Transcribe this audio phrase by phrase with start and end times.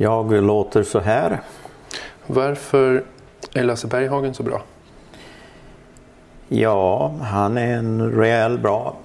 [0.00, 1.40] Jag låter så här.
[2.26, 3.04] varför
[3.54, 4.62] är Lasse Berghagen så bra?
[6.48, 8.96] Ja, han är en rejäl bra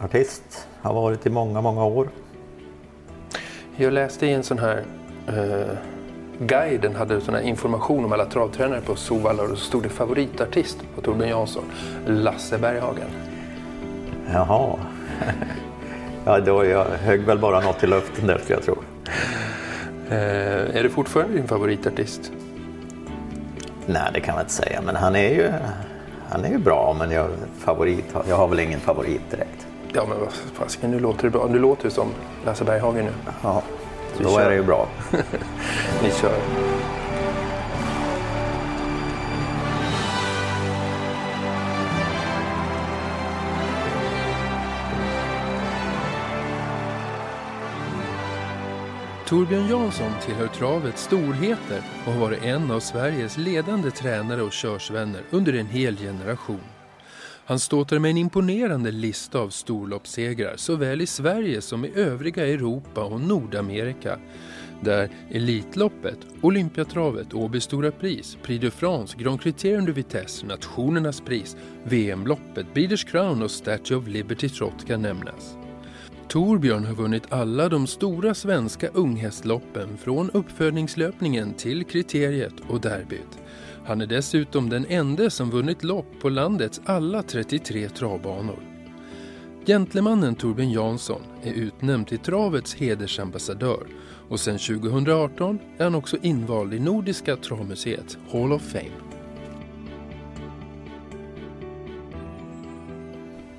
[0.00, 0.68] artist.
[0.82, 2.08] Har varit i många, många år.
[3.76, 4.82] Jag läste i en sån här
[5.26, 5.76] eh,
[6.38, 11.00] guiden hade sån information om alla travtränare på Sovalla och så stod det favoritartist på
[11.00, 11.64] Torbjörn Jansson,
[12.06, 13.08] Lasse Berghagen.
[14.32, 14.78] Jaha.
[16.24, 18.76] Ja, då jag högg väl bara något i luften där skulle jag tro.
[20.10, 22.32] Eh, är det fortfarande din favoritartist?
[23.86, 24.80] Nej, det kan man inte säga.
[24.82, 25.52] Men han är ju,
[26.28, 26.96] han är ju bra.
[26.98, 29.66] Men jag, favorit, jag har väl ingen favorit direkt.
[29.92, 31.46] Ja men vad fasiken, nu låter det bra.
[31.50, 32.08] Nu låter det som
[32.44, 33.10] Lasse Berghagen nu.
[33.42, 33.62] Ja,
[34.18, 34.88] då är det ju bra.
[36.02, 36.32] Vi kör.
[49.28, 55.22] Torbjörn Jansson tillhör travets storheter och har varit en av Sveriges ledande tränare och körsvänner
[55.30, 56.60] under en hel generation.
[57.44, 63.04] Han ståtar med en imponerande lista av storloppssegrar såväl i Sverige som i övriga Europa
[63.04, 64.18] och Nordamerika.
[64.80, 71.56] Där Elitloppet, Olympiatravet, Åby Stora Pris, Prix de France, Grand Criterium de Vitesse, Nationernas pris,
[71.84, 75.67] VM-loppet, Breeders Crown och Statue of Liberty Trot kan nämnas.
[76.28, 83.38] Torbjörn har vunnit alla de stora svenska unghästloppen från uppfödningslöpningen till kriteriet och derbyt.
[83.84, 88.58] Han är dessutom den enda som vunnit lopp på landets alla 33 travbanor.
[89.66, 93.86] Gentlemannen Torbjörn Jansson är utnämnd till travets hedersambassadör
[94.28, 98.90] och sedan 2018 är han också invald i Nordiska travmuseet Hall of Fame.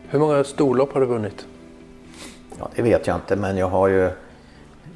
[0.09, 1.47] Hur många storlopp har du vunnit?
[2.59, 4.11] Ja, det vet jag inte, men jag har ju,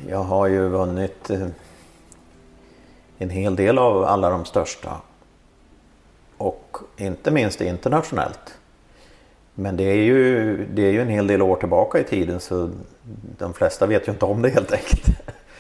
[0.07, 1.47] jag har ju vunnit eh,
[3.17, 5.01] en hel del av alla de största.
[6.37, 8.57] Och inte minst internationellt.
[9.53, 12.69] Men det är, ju, det är ju en hel del år tillbaka i tiden så
[13.37, 15.05] de flesta vet ju inte om det helt enkelt.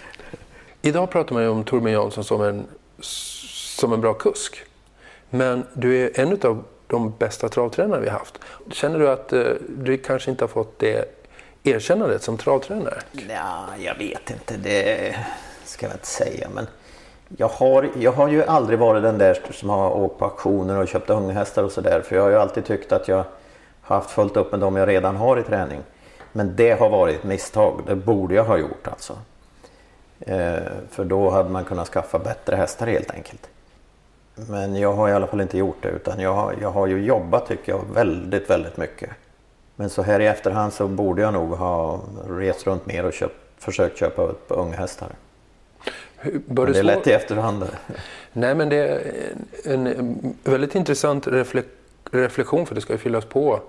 [0.81, 2.65] Idag pratar man ju om Torbjörn Jansson som en,
[2.99, 4.63] som en bra kusk.
[5.29, 8.39] Men du är en av de bästa travtränare vi har haft.
[8.71, 9.43] Känner du att eh,
[9.77, 11.22] du kanske inte har fått det
[11.63, 12.99] erkännandet som travtränare?
[13.11, 15.15] Ja, jag vet inte, det
[15.65, 16.47] ska jag inte säga.
[16.53, 16.67] Men
[17.37, 20.87] jag har, jag har ju aldrig varit den där som har åkt på auktioner och
[20.87, 22.01] köpt unghästar och sådär.
[22.01, 23.25] För jag har ju alltid tyckt att jag
[23.81, 25.81] har haft fullt upp med dem jag redan har i träning.
[26.31, 27.81] Men det har varit ett misstag.
[27.87, 29.17] Det borde jag ha gjort alltså.
[30.19, 30.55] Eh,
[30.89, 33.49] för då hade man kunnat skaffa bättre hästar helt enkelt.
[34.35, 37.05] Men jag har i alla fall inte gjort det utan jag har, jag har ju
[37.05, 39.09] jobbat tycker jag väldigt, väldigt mycket.
[39.75, 43.35] Men så här i efterhand så borde jag nog ha rest runt mer och köpt,
[43.57, 45.07] försökt köpa upp unghästar.
[46.45, 47.65] Bör Men det är lätt i efterhand.
[48.33, 49.01] Nej, men det är
[49.65, 51.63] en, en väldigt intressant refle-
[52.11, 53.59] reflektion för det ska ju fyllas på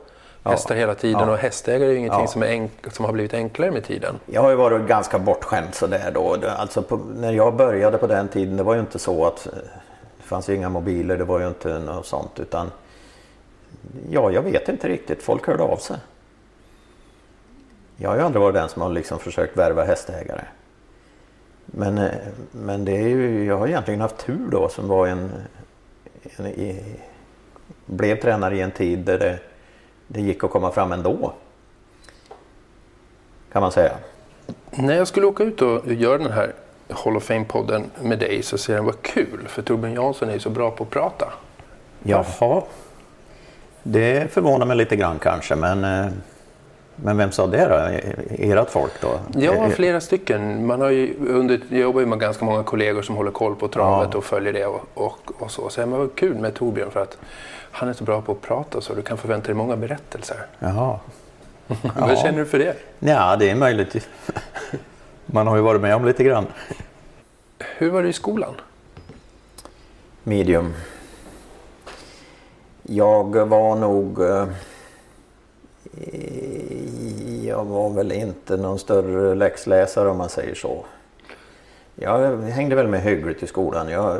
[0.42, 0.50] Ja.
[0.50, 1.30] hästar hela tiden Ja.
[1.32, 2.26] och hästägare är ju ingenting Ja.
[2.26, 4.14] som, är som har blivit enklare med tiden.
[4.26, 6.36] Jag har ju varit ganska bortskämd sådär då.
[6.58, 9.52] Alltså på, när jag började på den tiden det var ju inte så att eh,
[10.16, 12.70] det fanns ju inga mobiler, det var ju inte något sånt utan
[14.10, 15.22] ja, jag vet inte riktigt.
[15.22, 15.96] Folk hörde av sig.
[17.96, 20.44] Jag har ju aldrig varit den som har liksom försökt värva hästägare.
[21.66, 22.10] Men, eh,
[22.50, 25.32] men det är ju, jag har egentligen haft tur då som var en,
[26.36, 26.96] en i,
[27.86, 29.38] blev tränare i en tid där det,
[30.06, 31.32] det gick att komma fram ändå.
[33.52, 33.92] Kan man säga.
[34.70, 36.52] När jag skulle åka ut och göra den här
[36.88, 40.50] Hall of Fame-podden med dig så ser jag vad kul, för Torbjörn Jansson är så
[40.50, 41.32] bra på att prata.
[42.02, 42.62] Jaha.
[43.86, 46.12] Det förvånar mig lite grann kanske men, eh,
[46.96, 47.74] men vem sa det då?
[48.38, 49.18] Ert folk då?
[49.40, 50.66] Ja, Eh, flera stycken.
[50.66, 53.68] Man har ju under, jag jobbar ju med ganska många kollegor som håller koll på
[53.68, 54.18] travet Ja.
[54.18, 55.68] och följer det och, och, och så.
[55.68, 57.18] Så men vad kul med Torbjörn för att
[57.70, 60.36] han är så bra på att prata så du kan förvänta dig många berättelser.
[60.58, 60.98] Jaha.
[61.96, 62.76] Vad känner du för det?
[62.98, 64.08] Ja, det är möjligt.
[65.26, 66.46] Man har ju varit med om lite grann.
[67.78, 68.54] Hur var det i skolan?
[70.22, 70.74] Medium.
[72.88, 74.20] Jag var nog...
[74.20, 74.46] Eh,
[77.46, 80.84] jag var väl inte någon större läxläsare om man säger så.
[81.94, 83.88] Jag hängde väl med hyggligt i skolan.
[83.88, 84.18] Jag,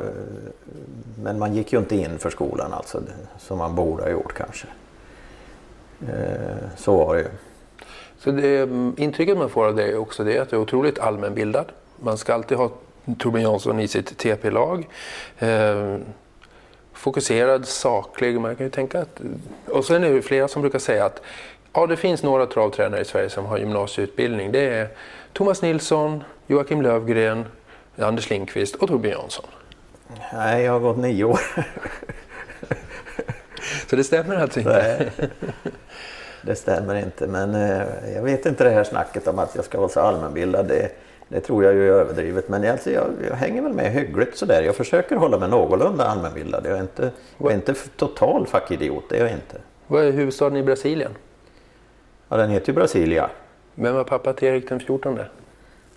[1.23, 3.03] men man gick ju inte in för skolan alltså,
[3.39, 4.67] som man borde ha gjort kanske.
[6.09, 7.29] Eh, så var det ju.
[8.19, 8.69] Så det,
[9.03, 11.67] intrycket man får av dig är också det att du är otroligt allmänbildad.
[11.97, 12.71] Man ska alltid ha
[13.19, 14.89] Torbjörn Jansson i sitt TP-lag.
[15.39, 15.97] Eh,
[17.05, 18.41] Fokuserad, saklig.
[18.41, 19.21] Man kan ju tänka att,
[19.67, 21.23] och sen är det flera som brukar säga att
[21.73, 24.53] ja, det finns några travtränare i Sverige som har gymnasieutbildning.
[24.53, 24.89] Det är
[25.33, 27.45] Thomas Nilsson, Joakim Lövgren,
[27.99, 29.45] Anders Lindqvist och Torbjörn Jansson.
[30.33, 31.41] Nej, jag har gått nio år.
[33.91, 34.73] Så det stämmer alltså inte?
[34.73, 35.31] Nej,
[36.43, 37.27] det stämmer inte.
[37.27, 37.83] Men eh,
[38.15, 40.67] jag vet inte det här snacket om att jag ska vara så allmänbildad.
[40.67, 40.91] Det,
[41.29, 42.49] det tror jag ju är överdrivet.
[42.49, 44.63] Men alltså, jag, jag hänger väl med hyggligt sådär.
[44.63, 46.67] Jag försöker hålla mig någorlunda allmänbildad.
[46.67, 49.57] Jag är inte, jag är inte total fackidiot, det är jag inte.
[49.87, 51.11] Vad är huvudstaden i Brasilien?
[52.29, 53.31] Ja, den heter ju Brasilia.
[53.75, 55.19] Vem var pappa till Erik den XIV?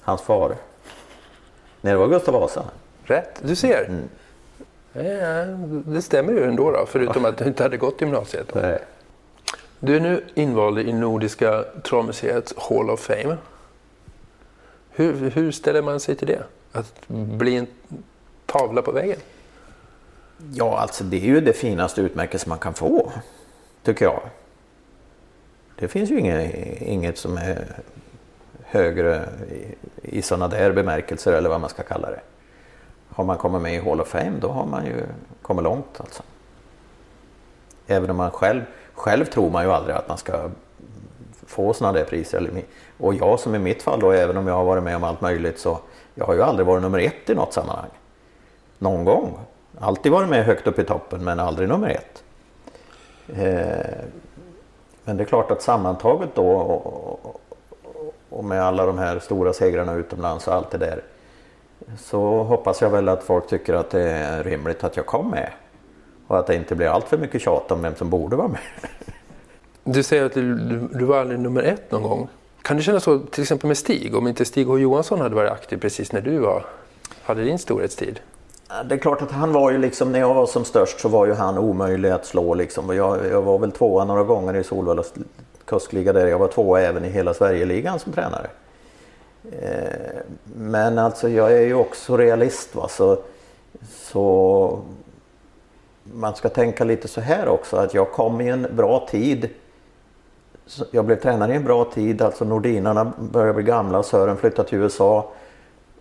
[0.01, 0.56] Hans far.
[1.81, 2.65] Nej, det var Gustav Vasa.
[3.03, 3.89] Rätt, du ser.
[4.94, 5.01] Ja,
[5.85, 8.47] det stämmer ju ändå då, förutom att du inte hade gått gymnasiet.
[8.53, 8.59] Då.
[8.59, 8.80] Nej.
[9.80, 13.38] Du är nu invald i Nordiska travmuseets Hall of Fame.
[14.97, 16.44] Hur, hur ställer man sig till det?
[16.71, 17.67] Att bli en
[18.45, 19.19] tavla på väggen?
[20.53, 23.11] Ja, alltså det är ju det finaste utmärkelse man kan få.
[23.83, 24.21] Tycker jag.
[25.79, 27.81] Det finns ju inget, inget som är
[28.63, 32.21] högre i, i sådana där bemärkelser eller vad man ska kalla det.
[33.09, 35.03] Har man kommit med i Hall of Fame då har man ju
[35.41, 36.23] kommit långt alltså.
[37.88, 38.61] Även om man själv,
[38.94, 40.49] själv tror man ju aldrig att man ska
[41.45, 42.63] få sådana där priser.
[42.97, 45.21] Och jag som i mitt fall då, även om jag har varit med om allt
[45.21, 45.79] möjligt så
[46.15, 47.89] jag har ju aldrig varit nummer ett i något sammanhang.
[48.79, 49.39] Någon gång.
[49.79, 52.23] Alltid varit med högt upp i toppen men aldrig nummer ett.
[53.27, 54.05] Eh,
[55.03, 57.41] men det är klart att sammantaget då och,
[58.29, 61.03] och med alla de här stora segrarna utomlands och allt det där
[61.99, 65.49] så hoppas jag väl att folk tycker att det är rimligt att jag kom med.
[66.27, 68.59] Och att det inte blir allt för mycket tjat om vem som borde vara med.
[69.83, 70.55] Du säger att du,
[70.94, 72.27] du, var aldrig nummer ett någon gång.
[72.67, 74.15] Kan det kännas så till exempel med Stig?
[74.15, 76.65] Om inte Stig H Johansson hade varit aktiv precis när du var,
[77.23, 78.19] hade din storhetstid?
[78.85, 81.25] Det är klart att han var ju liksom, när jag var som störst så var
[81.25, 82.95] ju han omöjlig att slå liksom.
[82.95, 85.03] Jag, jag var väl tvåa några gånger i Solvalla
[85.65, 86.27] kustliga där.
[86.27, 88.47] Jag var tvåa även i hela Sverigeligan som tränare.
[89.61, 90.21] Eh,
[90.55, 92.87] men alltså jag är ju också realist va.
[92.87, 93.17] Så,
[93.89, 94.79] så
[96.03, 99.49] man ska tänka lite så här också att jag kom i en bra tid.
[100.91, 104.77] Jag blev tränare i en bra tid, alltså Nordinarna började bli gamla, Sören flyttade till
[104.77, 105.31] USA,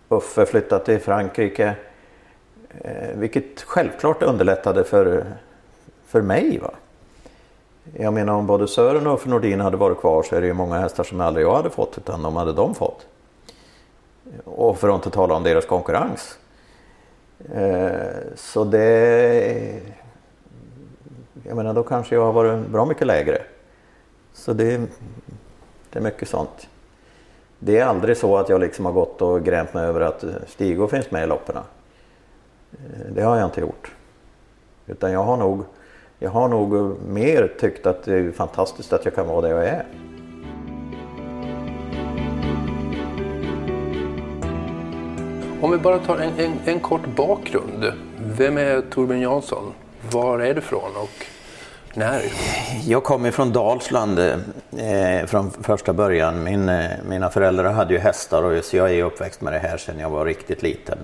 [0.09, 1.75] Uffe flyttade till Frankrike.
[2.81, 5.25] Eh, vilket självklart underlättade för,
[6.05, 6.59] för mig.
[6.59, 6.71] Va?
[7.93, 10.53] Jag menar om både Sören och Uffe Nordin hade varit kvar så är det ju
[10.53, 13.05] många hästar som aldrig jag hade fått utan de hade de fått.
[14.45, 16.37] Och för att inte tala om deras konkurrens.
[17.53, 17.91] Eh,
[18.35, 19.81] så det...
[21.43, 23.41] Jag menar då kanske jag har varit bra mycket lägre.
[24.37, 24.77] Så det,
[25.89, 26.69] det är mycket sånt.
[27.59, 30.29] Det är aldrig så att jag liksom har gått och grämt mig över att eh,
[30.47, 31.55] Stigo finns med i loppen.
[31.57, 31.63] Eh,
[33.11, 33.91] det har jag inte gjort.
[34.85, 35.63] Utan jag har nog,
[36.19, 39.49] jag har nog eh, mer tyckt att det är fantastiskt att jag kan vara där
[39.49, 39.85] jag är.
[45.61, 47.93] Om vi bara tar en, en, en kort bakgrund.
[48.17, 49.73] Vem är Torbjörn Jansson?
[50.11, 51.25] Var är du från och
[51.97, 52.23] när?
[52.85, 56.43] Jag kommer från Dalsland eh, från första början.
[56.43, 59.77] Min, eh, mina föräldrar hade ju hästar och så jag är uppväxt med det här
[59.77, 60.97] sedan jag var riktigt liten.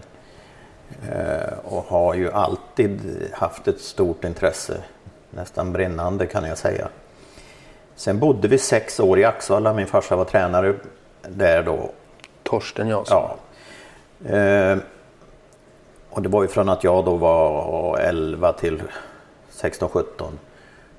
[1.12, 3.00] Eh, och har ju alltid
[3.34, 4.78] haft ett stort intresse,
[5.30, 6.88] nästan brinnande kan jag säga.
[7.96, 10.74] Sen bodde vi sex år i Axvalla, min farsa var tränare
[11.22, 11.92] där då.
[12.44, 13.24] Torsten Jansson?
[14.28, 14.38] Ja.
[14.38, 14.78] Eh,
[16.10, 18.82] och det var ju från att jag då var 11 till
[19.52, 20.04] 16-17.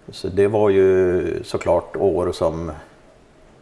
[0.09, 2.73] Så det var ju såklart år som,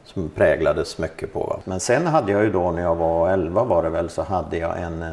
[0.05, 1.61] som präglades mycket på.
[1.65, 4.59] Men sen hade jag ju då när jag var 11 var det väl så hade
[4.59, 5.11] jag en, eh,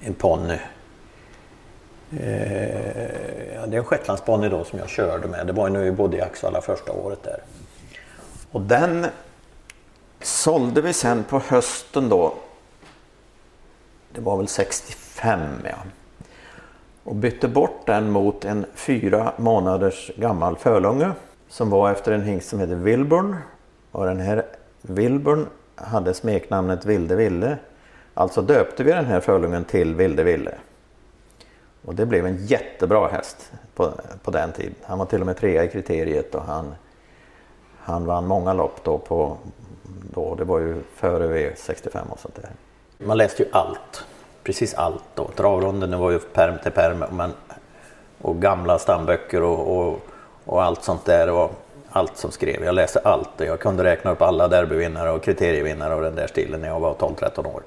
[0.00, 0.58] en ponny.
[2.10, 5.46] Eh, ja, det är en shetlandsponny då som jag körde med.
[5.46, 7.42] Det var ju när vi bodde i Axvalla första året där.
[8.50, 9.06] Och den
[10.20, 12.34] sålde vi sen på hösten då
[14.12, 15.76] det var väl 65 ja.
[17.08, 21.12] Och bytte bort den mot en fyra månaders gammal fölunge
[21.48, 23.36] som var efter en hingst som hette Wilburn.
[23.92, 24.46] Och den här
[24.82, 27.58] Wilburn hade smeknamnet Vilde Ville.
[28.14, 30.54] Alltså döpte vi den här fölungen till Vilde Ville.
[31.84, 34.74] Och det blev en jättebra häst på, på den tiden.
[34.82, 36.74] Han var till och med trea i kriteriet och han,
[37.78, 39.36] han vann många lopp då på,
[40.14, 42.50] då, det var ju före V65 och sånt där.
[43.06, 44.04] Man läste ju allt.
[44.48, 45.30] Precis allt då.
[45.36, 47.04] Travronden var ju perm till perm.
[47.10, 47.32] Men,
[48.20, 50.00] och gamla stamböcker och, och,
[50.44, 51.30] och allt sånt där.
[51.30, 51.50] Och
[51.90, 52.64] allt som skrev.
[52.64, 53.28] Jag läste allt.
[53.36, 56.94] Jag kunde räkna upp alla derbyvinnare och kriterievinnare och den där stilen när jag var
[56.94, 57.62] 12-13 år.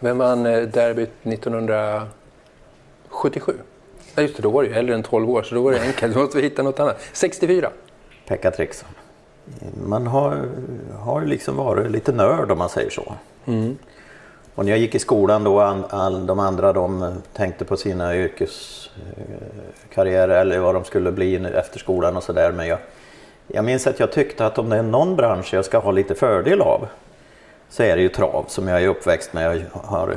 [0.00, 3.52] Vem vann eh, derbyt 1977?
[4.14, 5.80] Ja, just det, då var du ju äldre än 12 år så då var det
[5.80, 6.14] enkelt.
[6.14, 7.00] Du måste hitta något annat.
[7.12, 7.70] 64?
[8.28, 8.88] Pekka Trixon.
[9.86, 10.48] Man har,
[10.98, 13.14] har liksom varit lite nörd om man säger så.
[13.46, 13.76] Mm.
[14.54, 18.16] Och när jag gick i skolan då, all, all, de andra de tänkte på sina
[18.16, 22.52] yrkeskarriärer eller vad de skulle bli efter skolan och sådär.
[22.52, 22.78] Men jag,
[23.46, 26.14] jag minns att jag tyckte att om det är någon bransch jag ska ha lite
[26.14, 26.86] fördel av
[27.68, 30.16] så är det ju trav som jag är uppväxt med och, har,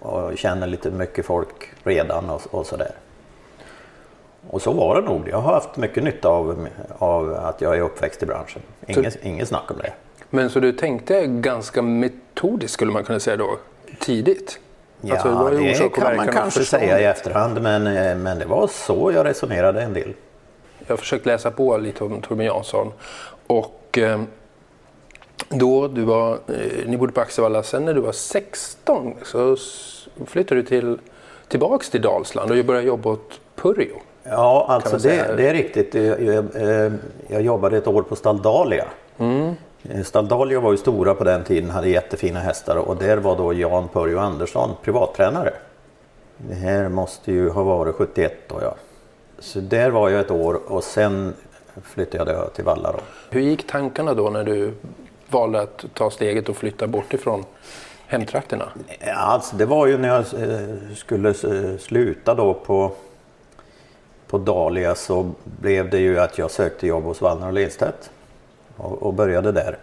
[0.00, 2.90] och känner lite mycket folk redan och, och sådär.
[4.50, 5.28] Och så var det nog.
[5.28, 8.62] Jag har haft mycket nytta av, av att jag är uppväxt i branschen.
[8.86, 9.92] Inget, så, inget snack om det.
[10.30, 13.58] Men så du tänkte ganska metodiskt skulle man kunna säga då,
[14.00, 14.58] tidigt?
[15.00, 18.66] Ja, alltså, det, det kan man kanske säga i efterhand men, eh, men det var
[18.66, 20.12] så jag resonerade en del.
[20.78, 22.92] Jag har försökt läsa på lite om Torbjörn Jansson
[23.46, 24.20] och eh,
[25.48, 29.56] då du var, eh, ni bodde på Axevalla, sen när du var 16 så
[30.26, 30.98] flyttade du till,
[31.48, 33.96] tillbaks till Dalsland och började jobba åt Purjo.
[34.22, 35.94] Ja, alltså det, det, är riktigt.
[35.94, 36.44] Jag, jag,
[37.28, 38.84] jag, jobbade ett år på Staldalia.
[39.18, 39.54] Mm.
[39.90, 43.52] Eh, Staldalia var ju stora på den tiden, hade jättefina hästar och där var då
[43.52, 45.52] Jan Pörjo Andersson privattränare.
[46.36, 48.74] Det här måste ju ha varit 71 då ja.
[49.38, 51.34] Så där var jag ett år och sen
[51.82, 52.98] flyttade jag till Valla då.
[53.30, 54.72] Hur gick tankarna då när du
[55.28, 57.44] valde att ta steget och flytta bort ifrån
[58.06, 58.68] hemtrakterna?
[59.14, 61.34] Alltså det var ju när jag eh, skulle
[61.78, 62.92] sluta då på
[64.28, 68.10] på Dahlia så blev det ju att jag sökte jobb hos Wallner och Lindstedt
[68.76, 69.78] och, och, började där.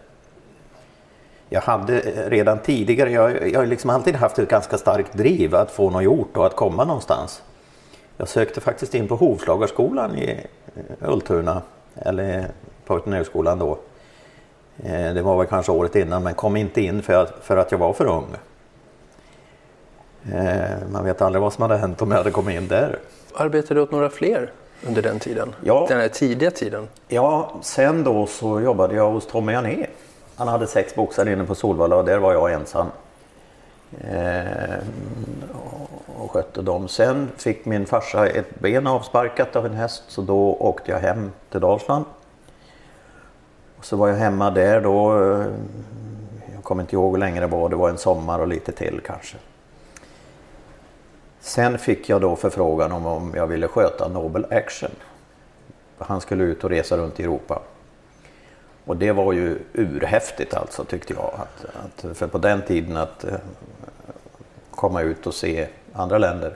[1.49, 5.55] Jag hade eh, redan tidigare, jag, jag har liksom alltid haft ett ganska starkt driv
[5.55, 7.43] att få något gjort och att komma någonstans.
[8.17, 10.45] Jag sökte faktiskt in på Hovslagarskolan i
[10.75, 11.61] eh, Ultuna,
[11.95, 12.47] eller
[12.85, 13.77] på Veterinärskolan då.
[14.83, 17.71] Eh, det var väl kanske året innan men kom inte in för att, för att
[17.71, 18.27] jag var för ung.
[20.91, 22.99] Man vet aldrig vad som hade hänt om jag hade kommit in där.
[23.35, 24.51] Arbetade du åt några fler
[24.87, 25.55] under den tiden?
[25.63, 25.85] Ja.
[25.89, 26.87] Den här tidiga tiden?
[27.07, 29.87] Ja, sen då så jobbade jag hos Tommy Jané.
[30.35, 32.87] Han hade sex boxar inne på Solvalla och där var jag ensam.
[34.01, 34.77] Eh,
[36.17, 36.87] och skötte dem.
[36.87, 41.31] Sen fick min farsa ett ben avsparkat av en häst så då åkte jag hem
[41.49, 42.05] till Dalsland.
[43.77, 45.17] Och så var jag hemma där då.
[46.53, 47.69] Jag kommer inte ihåg hur länge det var.
[47.69, 49.37] Det var en sommar och lite till kanske.
[51.43, 54.91] Sen fick jag då förfrågan om, om jag ville sköta Nobel Action.
[55.97, 57.61] Han skulle ut och resa runt i Europa.
[58.85, 61.31] Och det var ju urhäftigt alltså tyckte jag.
[61.33, 63.33] Att, att, för på den tiden att uh,
[64.71, 66.53] komma ut och se andra länder.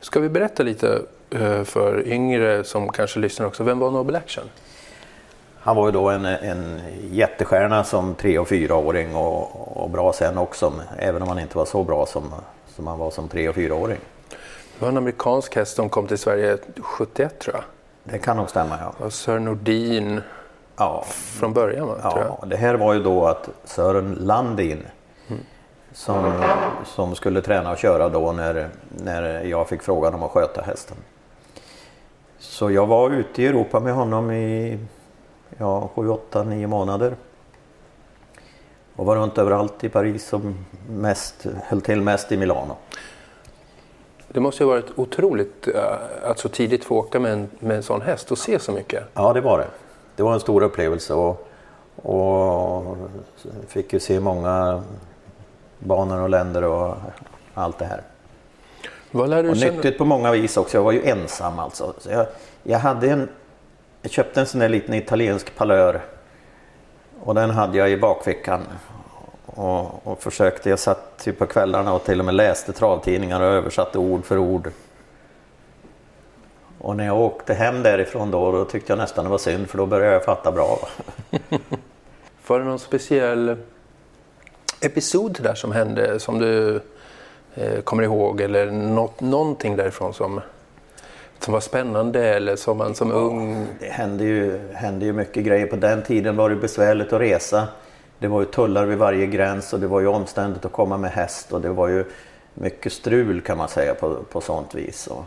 [0.00, 1.02] Ska vi berätta lite
[1.34, 3.64] uh, för yngre som kanske lyssnar också.
[3.64, 4.44] Vem var Nobel Action?
[5.60, 10.38] Han var ju då en, en jättestjärna som tre och fyraåring och, och bra sen
[10.38, 10.72] också.
[10.98, 12.34] Även om han inte var så bra som
[12.76, 13.98] som han var som tre och fyraåring.
[14.28, 17.64] Det var en amerikansk häst som kom till Sverige 71 tror jag.
[18.04, 19.04] Det kan nog stämma ja.
[19.04, 20.20] Och Sören Nordin
[20.76, 21.04] ja.
[21.08, 21.96] från början va?
[22.02, 22.48] Ja, tror jag.
[22.48, 24.82] det här var ju då att Sören Landin
[25.28, 25.40] mm.
[25.92, 26.42] som,
[26.84, 30.96] som skulle träna och köra då när, när jag fick frågan om att sköta hästen.
[32.38, 34.78] Så jag var ute i Europa med honom i
[35.58, 37.14] ja, 7, 8, 9 månader
[39.00, 40.40] och var runt överallt i Paris och
[40.90, 42.76] mest, höll till mest i Milano.
[44.28, 45.68] Det måste ha varit otroligt
[46.22, 49.04] att så tidigt få åka med en, med en sån häst och se så mycket.
[49.14, 49.66] Ja, det var det.
[50.16, 51.48] Det var en stor upplevelse och,
[51.96, 52.96] och
[53.68, 54.82] fick ju se många
[55.78, 56.94] banor och länder och
[57.54, 58.02] allt det här.
[59.10, 59.72] Vad lär du och känna?
[59.72, 60.76] nyttigt på många vis också.
[60.76, 61.94] Jag var ju ensam alltså.
[61.98, 62.26] Så jag,
[62.62, 63.28] jag, hade en,
[64.02, 66.00] jag köpte en sån där liten italiensk palör
[67.24, 68.60] och den hade jag i bakfickan.
[69.54, 73.46] Och, och försökte, jag satt typ på kvällarna och till och med läste travtidningar och
[73.46, 74.70] översatte ord för ord.
[76.78, 79.78] Och när jag åkte hem därifrån då, då tyckte jag nästan det var synd för
[79.78, 80.78] då började jag fatta bra.
[82.46, 83.56] var det någon speciell
[84.80, 86.80] episod där som hände som du
[87.54, 90.40] eh, kommer ihåg eller något, någonting därifrån som
[91.44, 93.66] som var spännande eller som man som ung?
[93.80, 95.66] Det hände ju, hände ju mycket grejer.
[95.66, 97.68] På den tiden var det besvärligt att resa.
[98.20, 101.10] Det var ju tullar vid varje gräns och det var ju omständigt att komma med
[101.10, 102.04] häst och det var ju
[102.54, 105.06] mycket strul kan man säga på, på sånt vis.
[105.06, 105.24] Och,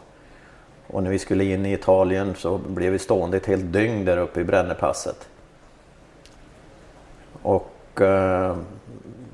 [0.88, 4.18] och när vi skulle in i Italien så blev vi stående ett helt dygn där
[4.18, 5.28] uppe i Brännepasset.
[7.42, 8.56] Och eh,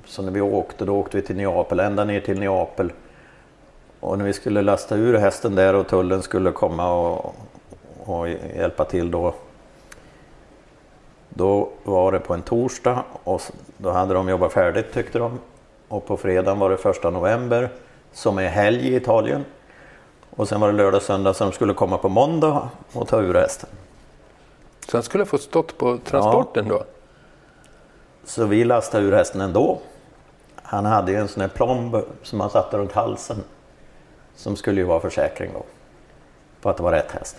[0.05, 2.91] Så när vi åkte, då åkte vi till Neapel, ända ner till Neapel.
[3.99, 7.35] Och när vi skulle lasta ur hästen där och tullen skulle komma och,
[7.99, 9.33] och hjälpa till då.
[11.29, 13.41] Då var det på en torsdag och
[13.77, 15.39] då hade de jobbat färdigt tyckte de.
[15.87, 17.69] Och på fredagen var det första november
[18.13, 19.45] som är helg i Italien.
[20.35, 23.21] Och sen var det lördag och söndag så de skulle komma på måndag och ta
[23.21, 23.69] ur hästen.
[24.87, 26.83] Så han skulle fått stått på transporten då?
[28.23, 29.79] Så vi lastade ur hästen ändå.
[30.55, 33.43] Han hade ju en sån här plomb som han satte runt halsen.
[34.35, 35.63] Som skulle ju vara försäkring då.
[36.61, 37.37] På att det var rätt häst.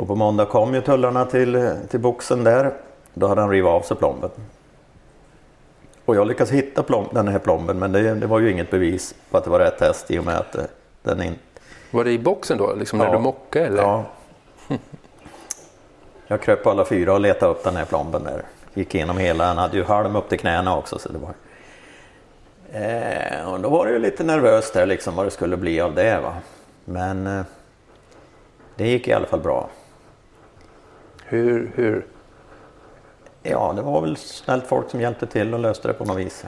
[0.00, 2.72] Och på måndag kom ju tullarna till, till boxen där.
[3.14, 4.30] Då hade han rivit av sig plomben.
[6.04, 9.14] Och jag lyckades hitta plomb, den här plomben men det, det, var ju inget bevis
[9.30, 10.64] på att det var rätt häst i och med att eh,
[11.02, 11.40] den inte...
[11.90, 13.12] Var det i boxen då, liksom när Ja.
[13.12, 13.82] du mockade eller?
[13.82, 14.04] Ja.
[16.26, 18.42] Jag kröp på alla fyra och letade upp den här plomben där.
[18.74, 20.98] Gick igenom hela, han hade ju halm upp till knäna också.
[20.98, 21.34] Så det var...
[22.72, 25.94] Eh, och då var det ju lite nervöst där liksom vad det skulle bli av
[25.94, 26.20] det.
[26.20, 26.34] Va?
[26.84, 27.42] Men eh,
[28.76, 29.68] det gick i alla fall bra.
[31.30, 32.06] Hur, hur?
[33.42, 36.44] Ja, det var väl snällt folk som hjälpte till och löste det på något vis.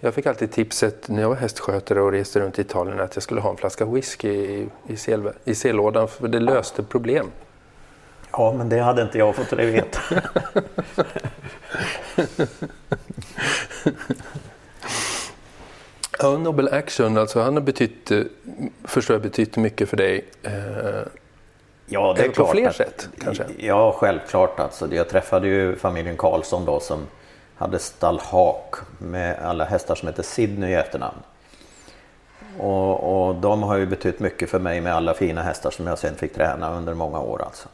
[0.00, 3.22] Jag fick alltid tipset när jag var hästskötare och reste runt i Italien att jag
[3.22, 7.30] skulle ha en flaska whisky i, i, sel, i sellådan för det löste problem.
[8.32, 10.00] Ja, men det hade inte jag fått veta.
[16.18, 18.20] Ja, Nobel Action, alltså han har betytt, eh,
[18.84, 20.24] förstår jag, betytt mycket för dig.
[21.88, 22.50] Ja, det är Eller på klart.
[22.50, 23.44] fler att- sätt, kanske?
[23.58, 24.60] Ja, självklart.
[24.60, 27.06] Alltså, jag träffade ju familjen Karlsson då som
[27.56, 31.18] hade stall Hak med alla hästar som heter Sidney i efternamn.
[32.58, 35.98] Och, och de har ju betytt mycket för mig med alla fina hästar som jag
[35.98, 37.42] sen fick träna under många år.
[37.42, 37.68] Alltså.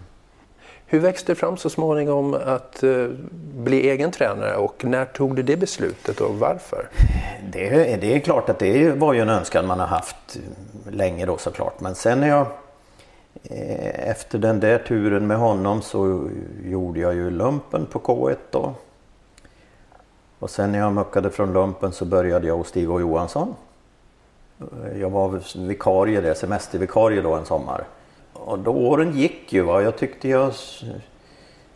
[0.87, 3.07] hur växte det fram så småningom att eh,
[3.54, 6.88] bli egen tränare och när tog du det beslutet och varför?
[7.52, 10.38] Det, det är klart att det var ju en önskan man har haft
[10.90, 11.81] länge då såklart.
[11.81, 12.47] Men sen när jag
[13.95, 16.29] efter den där turen med honom så
[16.64, 18.75] gjorde jag ju lumpen på K1 då.
[20.38, 23.55] Och sen när jag muckade från lumpen så började jag hos Stig och Johansson.
[24.99, 27.85] Jag var vikarie där, semestervikarie då en sommar.
[28.33, 29.83] Och då åren gick ju va.
[29.83, 30.53] Jag tyckte jag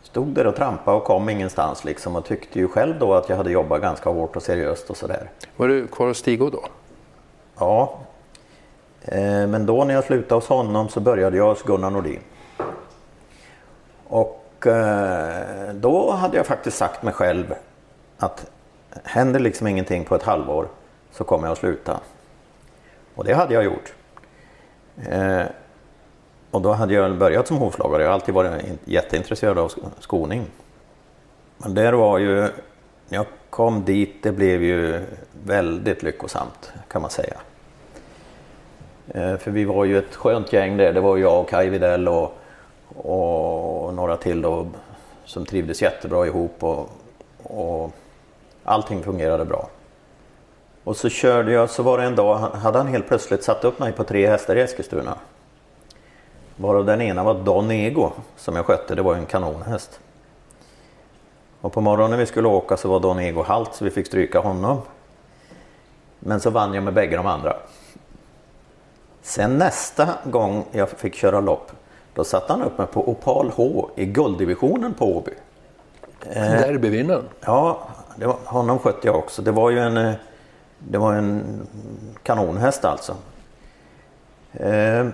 [0.01, 3.37] stod där och trampade och kom ingenstans liksom och tyckte ju själv då att jag
[3.37, 5.29] hade jobbat ganska hårt och seriöst och sådär.
[5.55, 6.65] Var du kvar hos Stig då?
[7.59, 7.99] Ja.
[9.01, 12.19] Eh, men då när jag slutade hos honom så började jag hos Gunnar Nordin.
[14.07, 17.53] Och eh, då hade jag faktiskt sagt mig själv
[18.17, 18.51] att
[19.03, 20.67] händer liksom ingenting på ett halvår
[21.11, 21.99] så kommer jag att sluta.
[23.15, 23.93] Och det hade jag gjort.
[25.09, 25.43] Eh,
[26.51, 28.03] och då hade jag börjat som hovslagare.
[28.03, 30.45] Jag har alltid varit jätteintresserad av skoning.
[31.57, 32.51] Men där var ju, när
[33.09, 35.05] jag kom dit, det blev ju
[35.43, 37.37] väldigt lyckosamt kan man säga.
[39.13, 40.93] Eh, för vi var ju ett skönt gäng där.
[40.93, 42.37] Det var jag och Kaj Widell och,
[42.95, 44.67] och några till då
[45.25, 46.89] som trivdes jättebra ihop och,
[47.43, 47.91] och
[48.63, 49.69] allting fungerade bra.
[50.83, 53.79] Och så körde jag, så var det en dag, hade han helt plötsligt satt upp
[53.79, 55.17] mig på tre hästar i Eskilstuna.
[56.55, 59.99] Varav den ena var Don Ego som jag skötte, det var ju en kanonhäst.
[61.61, 64.07] Och på morgonen när vi skulle åka så var Don Ego halt så vi fick
[64.07, 64.81] stryka honom.
[66.19, 67.57] Men så vann jag med bägge de andra.
[69.27, 71.71] Sen nästa gång jag fick köra lopp,
[72.13, 75.31] då satte han upp mig på Opal H i gulddivisionen på Åby.
[76.33, 77.23] Derbyvinnaren.
[77.41, 79.41] Ja, det var, honom skötte jag också.
[79.41, 80.13] Det var ju en, eh,
[80.79, 81.67] det var en
[82.23, 83.11] kanonhäst alltså.
[84.53, 85.07] Eh,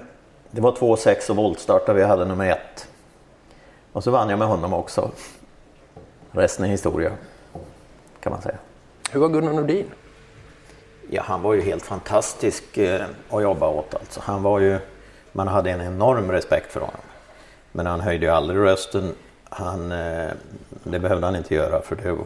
[0.52, 2.88] Det var 2,6 och voltstart där vi hade nummer ett.
[3.94, 5.12] Och så vann jag med honom också.
[6.32, 7.12] Resten är historia,
[8.20, 8.58] kan man säga.
[9.12, 9.86] Hur var Gunnar Nordin?
[11.10, 14.20] Ja, han var ju helt fantastisk eh, att jobba åt alltså.
[14.24, 14.80] Han var ju,
[15.32, 17.02] man hade en enorm respekt för honom.
[17.72, 19.12] Men han höjde ju aldrig rösten.
[19.50, 20.32] Han, eh,
[20.84, 22.18] det behövde han inte göra för det.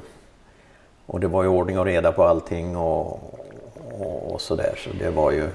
[1.05, 3.05] Och det var ju ordning och reda på allting och,
[3.99, 4.73] och, och sådär.
[4.77, 5.49] Så det var ju...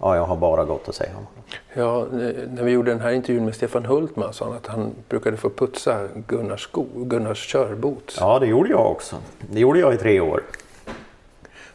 [0.00, 1.32] Ja, jag har bara gott att säga om honom.
[1.74, 4.94] Ja, eh, när vi gjorde den här intervjun med Stefan Hultman sa han att han
[5.08, 8.16] brukade få putsa Gunnars, sko, Gunnars körbot.
[8.20, 9.16] Ja, det gjorde jag också.
[9.50, 10.42] Det gjorde jag i tre år.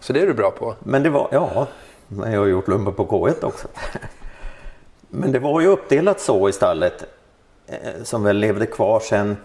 [0.03, 0.75] Så det är du bra på.
[0.79, 1.67] Men det var, ja,
[2.07, 3.67] men jag har gjort lumpen på K1 också.
[5.09, 7.05] Men det var ju uppdelat så i stallet
[7.67, 9.37] eh, som väl levde kvar sen,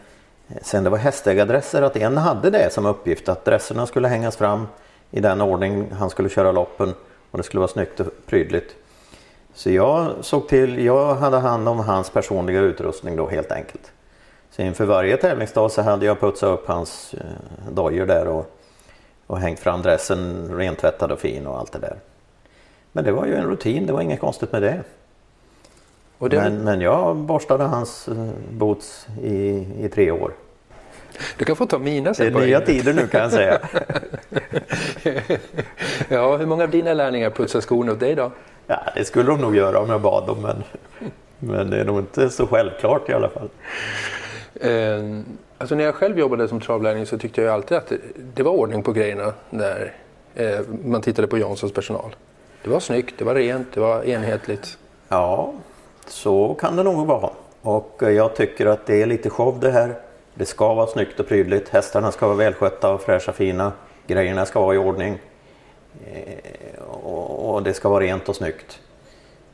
[0.62, 4.66] sen det var hästägardresser att en hade det som uppgift att dresserna skulle hängas fram
[5.10, 6.94] i den ordning han skulle köra loppen
[7.30, 8.76] och det skulle vara snyggt och prydligt.
[9.54, 13.92] Så jag såg till, jag hade hand om hans personliga utrustning då helt enkelt.
[14.50, 18.57] Så inför varje tävlingsdag så hade jag putsat upp hans eh, dojor där och
[19.28, 21.96] och hängt fram dressen rentvättad och fin och allt det där.
[22.92, 24.82] Men det var ju en rutin, det var inget konstigt med det.
[26.18, 30.32] Det Men, men jag borstade hans eh, boots i, i tre år.
[31.38, 32.26] Du kan få ta mina Det sen.
[32.26, 33.58] är bara nya tider nu kan jag säga.
[36.08, 38.30] ja, hur många av dina lärlingar putsar skorna åt dig då?
[38.66, 40.64] Ja, det skulle de nog göra om jag bad dem men,
[41.38, 43.48] men det är nog inte så självklart i alla fall.
[45.58, 47.92] Alltså när jag själv jobbade som travlärling så tyckte jag alltid att
[48.34, 49.94] det, var ordning på grejerna när
[50.34, 52.16] eh, man tittade på Janssons personal.
[52.64, 54.78] Det var snyggt, det var rent, det var enhetligt.
[55.08, 55.52] Ja,
[56.06, 57.30] så kan det nog vara.
[57.62, 59.94] Och eh, jag tycker att det är lite show det här.
[60.34, 61.68] Det ska vara snyggt och prydligt.
[61.68, 63.72] Hästarna ska vara välskötta och fräscha fina.
[64.06, 65.18] Grejerna ska vara i ordning.
[66.06, 66.82] Eh,
[67.58, 68.80] Och det ska vara rent och snyggt.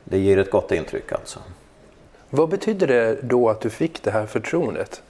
[0.03, 1.39] Det ger ett gott intryck alltså.
[2.29, 5.01] Vad betydde det då att du fick det här förtroendet?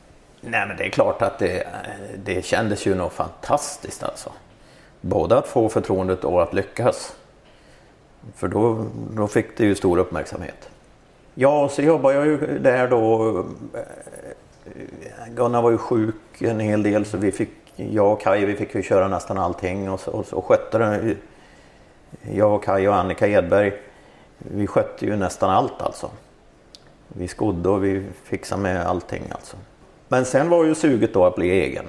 [0.45, 1.67] Nej men det är klart att det,
[2.23, 4.31] det kändes ju något fantastiskt alltså.
[5.01, 7.15] Både att få förtroendet och att lyckas.
[8.35, 10.69] För då, då fick det ju stor uppmärksamhet.
[11.33, 13.45] Ja, så jobbade jag ju där då.
[15.27, 18.75] Gunnar var ju sjuk en hel del så vi fick, jag och Kaj vi fick
[18.75, 21.17] ju köra nästan allting och så, och så skötte den,
[22.31, 23.73] Jag och Kaj och Annika Edberg,
[24.37, 26.09] vi skötte ju nästan allt alltså.
[27.07, 29.57] Vi skodde och vi fixade med allting alltså.
[30.07, 31.85] Men sen var ju suget då att bli egen.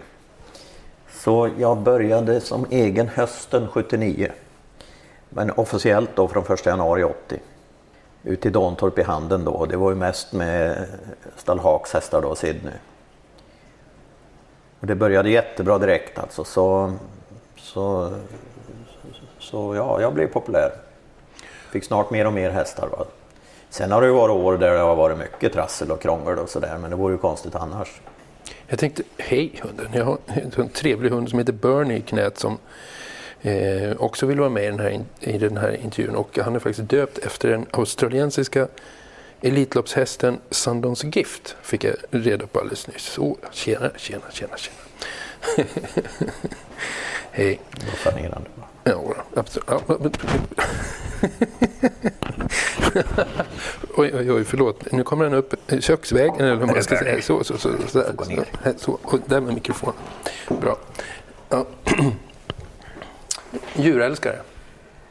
[1.11, 4.33] Så jag började som egen hösten 79.
[5.29, 7.41] Men officiellt då från 1 januari 80.
[8.23, 9.67] Ute i Dantorp i Handen då.
[9.67, 10.87] Det var ju mest med
[11.37, 12.75] Stallhaks hästar då, Sydney.
[14.81, 16.45] Och det började jättebra direkt alltså.
[16.45, 16.93] Så,
[17.57, 18.13] så,
[19.39, 20.71] så ja, jag blev populär.
[21.71, 22.89] Fick snart mer och mer hästar.
[22.89, 23.05] Va?
[23.77, 26.49] Sen har det ju varit år där det har varit mycket trassel och krångel och
[26.49, 26.79] sådär.
[26.79, 28.01] Men det vore ju konstigt annars.
[28.67, 30.19] Jag tänkte, hej hunden, jag har
[30.57, 32.59] en trevlig hund som heter Bernie i knät som
[33.43, 36.17] eh, också vill vara med i den, här, i den här intervjun.
[36.17, 38.69] Och han är faktiskt döpt efter den australiensiska
[39.41, 43.03] Elitloppshästen Sundance Gift, fick jag reda på alldeles nyss.
[43.03, 44.79] Så, tjena, tjena, tjena, tjena.
[47.31, 47.61] hej.
[47.71, 48.49] Det var fascinerande.
[48.55, 48.76] va?
[48.89, 48.93] Ja,
[49.35, 49.69] då, absolut.
[53.97, 54.93] Oj, oj, oj, förlåt.
[54.93, 57.23] Nu kommer den upp köksvägen eller hur man ska säga.
[57.23, 58.99] Så, så, så, så, där, så.
[59.03, 59.95] Och där med mikrofonen.
[60.61, 60.77] Bra.
[61.49, 61.67] Ja.
[63.75, 64.39] Djurälskare.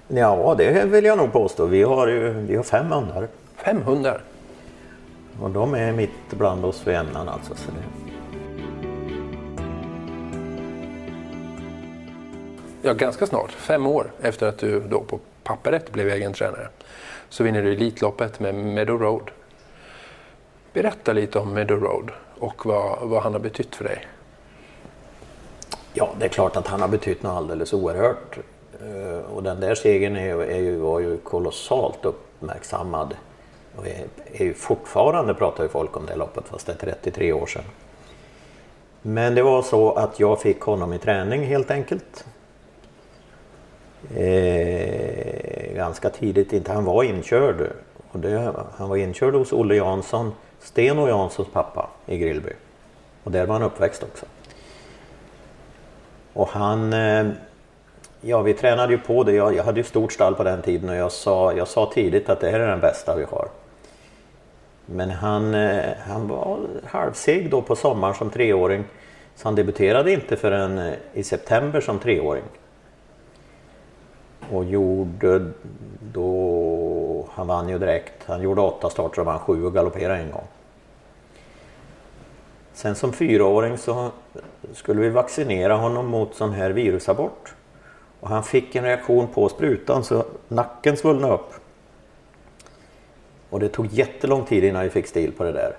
[0.08, 1.66] Ja, det vill jag nog påstå.
[1.66, 3.28] Vi har ju vi har fem hundar.
[3.58, 4.22] Fem hundar.
[5.42, 7.56] Och de är mitt bland oss för jämnan alltså.
[7.56, 8.05] Så det...
[12.86, 13.52] Ja, ganska snart.
[13.52, 16.68] Fem år efter att du då på pappret blev egen tränare.
[17.30, 19.32] Så vinner du Elitloppet med Meadow Road.
[20.74, 24.08] Berätta lite om Meadow Road och vad, vad han har betytt för dig.
[25.94, 28.38] Ja, det är klart att han har betytt något alldeles oerhört.
[28.82, 33.16] Eh, och den där segern är, är ju, var ju kolossalt uppmärksammad.
[33.76, 37.34] Och är, är ju fortfarande pratar ju folk om det loppet fast det är 33
[37.34, 37.64] år sedan.
[39.02, 42.26] Men det var så att jag fick honom i träning helt enkelt.
[44.18, 47.72] Eh, ganska tidigt, inte han var inkörd.
[48.12, 52.52] Och det, han var inkörd hos Olle Jansson, Sten och Janssons pappa i Grillby.
[53.24, 54.26] Och där var han uppväxt också.
[56.34, 56.94] Och han...
[56.94, 57.28] eh,
[58.28, 59.32] Ja, vi tränade ju på det.
[59.32, 62.30] Jag, jag hade ju stort stall på den tiden och jag sa, jag sa tidigt
[62.30, 63.48] att det här är den bästa vi har.
[64.86, 68.84] Men han, eh, han var halvseg då på sommaren som treåring.
[69.36, 72.44] Så han debuterade inte förrän eh, i september som treåring.
[74.52, 75.52] Och gjorde
[76.14, 77.28] då...
[77.32, 78.24] Han vann ju direkt.
[78.26, 80.48] Han gjorde åtta starter och vann sju och galopperade en gång.
[82.74, 84.12] Sen som fyraåring så
[84.74, 87.54] skulle vi vaccinera honom mot sån här virusabort.
[88.20, 91.54] Och han fick en reaktion på sprutan så nacken svullnade upp.
[93.50, 95.76] Och det tog jättelång tid innan vi fick stil på det där.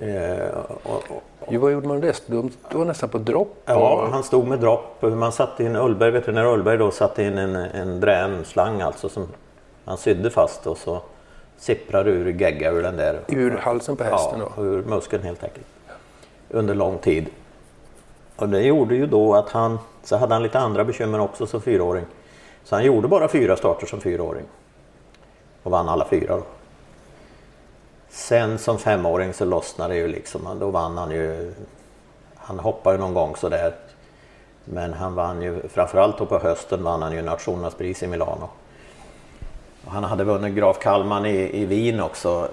[0.00, 0.48] Eh,
[0.82, 2.22] och, och, Jo, vad gjorde man det?
[2.26, 3.62] Du du var nästan på dropp.
[3.66, 5.02] Ja, han stod med dropp.
[5.02, 9.26] Man satte in Ullberg, veterinär Ullberg då satte in en, en dränslang alltså som
[9.84, 11.00] han sydde fast och så
[11.58, 13.20] sipprade ur gegga ur den där.
[13.28, 14.62] Ur halsen på hästen Ja, då?
[14.64, 15.66] ur muskeln helt enkelt.
[16.50, 17.26] Under lång tid.
[18.36, 21.60] Och det gjorde ju då att han, så hade han lite andra bekymmer också som
[21.60, 22.04] fyraåring.
[22.64, 24.44] Så han gjorde bara fyra starter som fyraåring.
[25.62, 26.42] Och vann alla fyra då.
[28.14, 30.56] Sen som femåring så lossnade det ju liksom.
[30.60, 31.52] Då vann han ju.
[32.36, 33.74] Han hoppade ju någon gång sådär.
[34.64, 38.48] Men han vann ju, framförallt då på hösten vann han ju nationernas pris i Milano.
[39.84, 42.48] Och han hade vunnit Graf Kalman i, i Wien också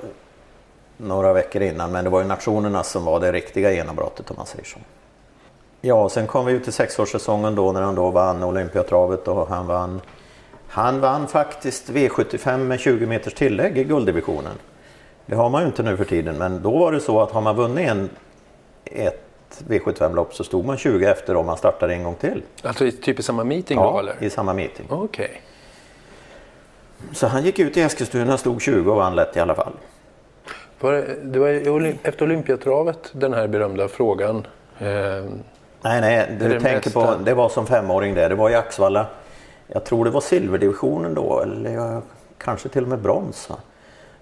[0.98, 1.92] några veckor innan.
[1.92, 4.80] Men det var ju nationerna som var det riktiga genombrottet om man säger så.
[5.82, 9.68] Ja, sen kom vi ut till sexårssäsongen då när han då vann Olympiatravet och han
[9.68, 10.02] vann
[10.68, 14.54] han vann faktiskt V75 med 20 meters tillägg i gulddivisionen.
[15.32, 17.42] Det har man ju inte nu för tiden men då var det så att har
[17.42, 18.10] man vunnit en,
[18.86, 22.44] ett V75-lopp så stod man 20 efter om man startade en gång till.
[22.64, 24.24] Alltså i typ i samma meeting Ja, då eller?
[24.24, 24.86] i samma meeting.
[24.90, 25.42] Okej.
[27.14, 29.74] Så han gick ut i Eskilstuna, stod 20 och vann lätt i alla fall.
[30.80, 34.48] Var det, det var efter Olympiatravet den här berömda frågan.
[34.80, 34.88] Eh,
[35.82, 37.18] Nej, nej, du det tänker på, mesta?
[37.18, 38.28] det var som femåring det.
[38.28, 39.06] Det var i Axvalla.
[39.68, 42.02] Jag tror det var silverdivisionen då, eller jag,
[42.38, 43.50] kanske till och med brons.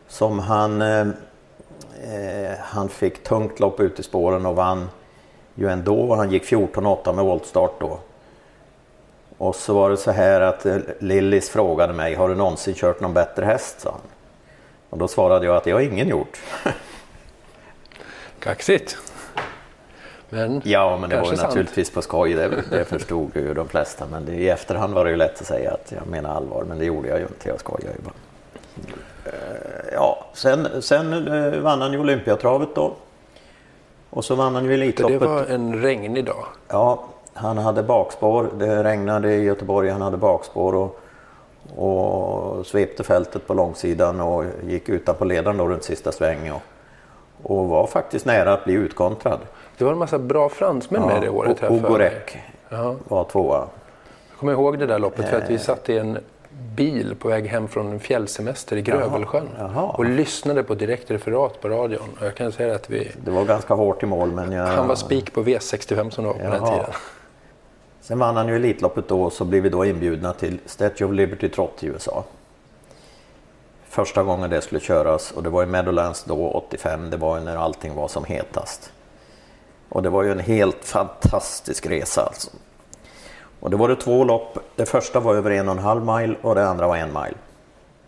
[0.10, 1.08] Som han, eh,
[2.04, 4.90] eh, han fick tungt lopp ut i spåren och vann
[5.56, 6.16] ju ändå.
[6.16, 8.00] Han gick 14-8 med voltstart då.
[9.38, 13.00] Och så var det så här att eh, Lillis frågade mig, har du någonsin kört
[13.00, 13.80] någon bättre häst?
[13.82, 14.02] sa han.
[14.90, 16.40] Och då svarade jag att det har ingen gjort.
[18.40, 18.98] kaxigt.
[20.30, 21.50] Men Ja, men det var ju sant.
[21.50, 22.34] naturligtvis på skoj.
[22.34, 24.06] Det, det förstod ju de flesta.
[24.12, 26.64] Men det, i efterhand var det ju lätt att säga att jag menar allvar.
[26.64, 27.50] Men det gjorde jag ju inte.
[27.50, 28.14] Jag skojar ju bara.
[29.34, 32.92] Eh, Ja, sen, sen eh, vann han ju Olympiatravet då.
[34.10, 35.22] Och så vann han ju det Elitloppet.
[35.22, 36.46] var en regnig dag.
[36.68, 38.48] Ja, han hade bakspår.
[38.60, 39.90] Det regnade i Göteborg.
[39.90, 41.00] Han hade bakspår och,
[41.78, 46.52] och svepte fältet på långsidan och gick utanpå ledaren då runt sista sväng.
[46.52, 46.62] Och,
[47.44, 49.40] och var faktiskt nära att bli utkontrad.
[49.78, 51.60] Det var en massa bra fransmän med det året.
[51.60, 51.72] här.
[51.72, 52.38] Ogorek
[52.70, 52.96] Ja.
[53.08, 53.58] var tvåa.
[54.30, 55.60] Jag kommer ihåg det där loppet för att vi Eh.
[55.60, 56.18] satt i en
[56.76, 59.84] bil på väg hem från en fjällsemester i Grövelsjön Jaha.
[59.84, 62.10] och lyssnade på direktreferat på radion.
[62.20, 64.66] Och jag kan säga att vi, Det var ganska hårt i mål men jag...
[64.66, 66.72] han var spik på V65 som det var på den Jaha.
[66.72, 66.92] tiden.
[68.02, 71.14] Sen vann han ju Elitloppet då och så blev vi då inbjudna till Statue of
[71.14, 72.24] Liberty Trot i USA.
[73.90, 77.44] Första gången det skulle köras och det var i Meadowlands då 85, det var ju
[77.44, 78.92] när allting var som hetast.
[79.90, 82.50] Och det var ju en helt fantastisk resa alltså.
[83.60, 86.36] Och det var det två lopp, det första var över en och en halv mile
[86.42, 87.36] och det andra var en mile.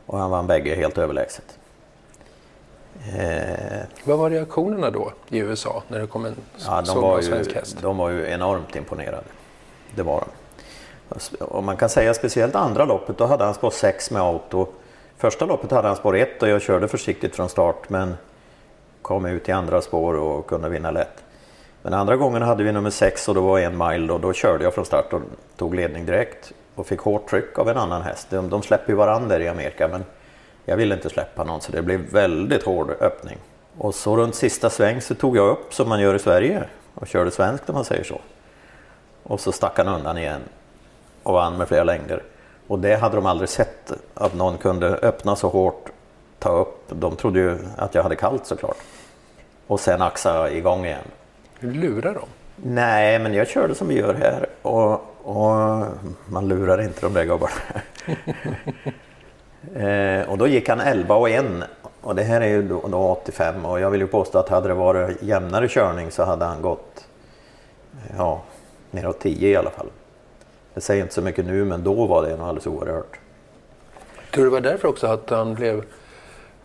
[0.06, 1.58] Och han vann bägge helt överlägset.
[3.18, 6.36] Eh, Vad var reaktionerna då i USA när det kom en
[6.66, 7.78] Ja, de, var ju, svensk häst?
[7.82, 9.24] de var ju enormt imponerade.
[9.96, 11.44] Det var de.
[11.44, 14.68] Och man kan säga speciellt andra loppet, då hade han spår 6 med auto.
[15.18, 18.18] Första loppet hade han spår 1 och jag körde försiktigt från start men
[19.02, 21.24] kom ut i andra spår och kunde vinna lätt.
[21.82, 24.64] Men andra gången hade vi nummer 6 och då var en mile och då körde
[24.64, 25.22] jag från start och
[25.58, 28.28] tog ledning direkt och fick hårt tryck av en annan häst.
[28.30, 30.04] De, de släpper ju varandra i Amerika men
[30.66, 33.38] jag ville inte släppa någon så det blev väldigt hård öppning.
[33.78, 36.64] Och så runt sista sväng så tog jag upp som man gör i Sverige
[36.96, 38.22] och körde svenskt om man säger så.
[39.24, 40.42] Och så stack han undan igen
[41.24, 42.24] och vann med flera längder.
[42.68, 45.90] Och det hade de aldrig sett, att någon kunde öppna så hårt,
[46.40, 46.84] ta upp.
[46.90, 48.78] De trodde ju att jag hade kallt såklart.
[49.68, 51.04] Och sen axa igång igen.
[51.62, 52.24] Hur lurar de?
[52.56, 54.94] Nej, men jag körde som vi gör här och,
[55.24, 55.86] och
[56.26, 57.52] man lurar inte de där gubbarna.
[60.20, 61.46] eh, och då gick han 11 och 1
[62.02, 64.68] och det här är ju då, då 85 och jag vill ju påstå att hade
[64.68, 67.08] det varit jämnare körning så hade han gått
[68.18, 68.42] ja,
[68.92, 69.88] neråt 10 i alla fall.
[70.74, 73.20] Det säger inte så mycket nu men då var det nog alldeles oerhört.
[74.32, 75.84] Tror du det var därför också att han blev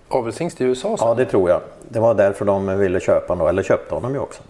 [0.08, 0.96] avelshingst i USA?
[0.96, 1.08] sen?
[1.08, 1.60] Ja, det tror jag.
[1.88, 4.42] Det var därför de ville köpa honom, eller köpte honom ju också.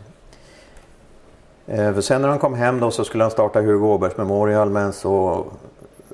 [1.68, 4.70] Eh, för sen när han kom hem då så skulle han starta Hugo Åbergs Memorial
[4.70, 5.46] men så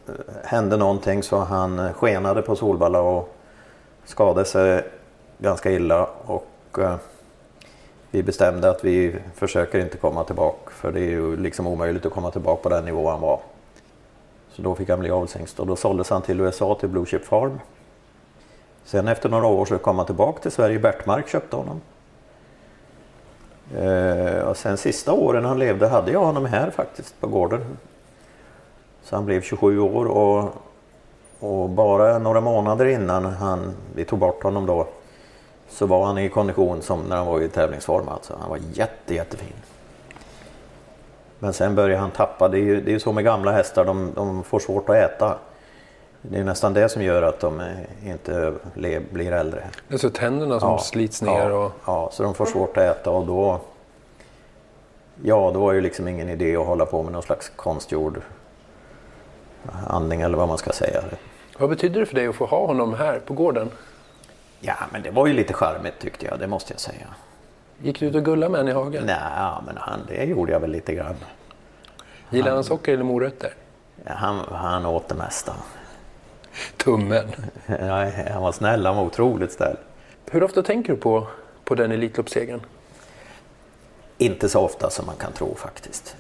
[0.09, 3.35] eh, hände någonting så han eh, skenade på Solvalla och
[4.05, 4.85] skadade sig
[5.39, 6.79] ganska illa och
[8.11, 12.13] vi bestämde att vi försöker inte komma tillbaka för det är ju liksom omöjligt att
[12.13, 13.41] komma tillbaka på den nivå han var.
[14.53, 17.25] Så då fick han bli avelshingst och då såldes han till USA till Blue Chip
[17.25, 17.61] Farm.
[18.85, 20.79] Sen efter några år så kom han tillbaka till Sverige.
[20.79, 21.81] Bertmark köpte honom.
[23.79, 27.61] Eh, och sen sista åren han levde hade jag honom här faktiskt på gården.
[29.03, 30.55] Så han blev 27 år och,
[31.41, 34.87] och bara några månader innan han, vi tog bort honom då
[35.69, 38.09] så var han i kondition som när han var i tävlingsform.
[38.09, 38.37] Alltså.
[38.41, 39.55] Han var jätte, jättefin.
[41.39, 42.49] Men sen började han tappa.
[42.49, 44.97] Det är ju det är ju så med gamla hästar, de, de får svårt att
[44.97, 45.39] äta.
[46.23, 47.63] Det är nästan det som gör att de
[48.05, 48.53] inte
[49.11, 49.65] blir äldre.
[49.93, 51.73] Alltså tänderna som slits ner ja, och...
[51.87, 53.61] ja, så de får svårt att äta och då...
[55.23, 58.21] Ja, då var ju liksom ingen idé att hålla på med någon slags konstgjord
[59.87, 61.03] andning eller vad man ska säga.
[61.59, 63.71] Vad betyder det för dig att få ha honom här på gården?
[64.61, 67.07] Ja, men det var ju lite charmigt tyckte jag, det måste jag säga.
[67.79, 69.03] Gick du ut och gullade med honom i hagen?
[69.07, 71.17] Nej, men han, det gjorde jag väl lite grann.
[72.31, 73.55] Gillar han socker eller morötter?
[74.05, 75.53] Ja, han, han åt det mesta.
[76.77, 77.27] Tummen.
[77.67, 79.77] Nej, han var snäll, han var otroligt snäll.
[80.31, 81.27] Hur ofta tänker du på,
[81.65, 82.61] på den Elitloppssegern?
[84.19, 86.17] Inte så ofta som man kan tro faktiskt.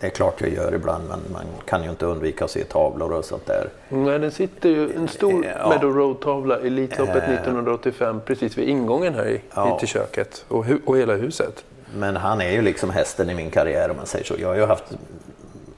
[0.00, 3.12] Det är klart jag gör ibland men man kan ju inte undvika att se tavlor
[3.12, 3.68] och sånt där.
[3.88, 5.68] Nej, den sitter ju en stor Ja.
[5.68, 7.30] Meadow Road-tavla Elitloppet Eh.
[7.34, 9.78] 1985 precis vid ingången här i, Ja.
[9.78, 11.64] till köket och, hu- och hela huset.
[11.94, 14.34] Men han är ju liksom hästen i min karriär om man säger så.
[14.38, 14.84] Jag har ju haft,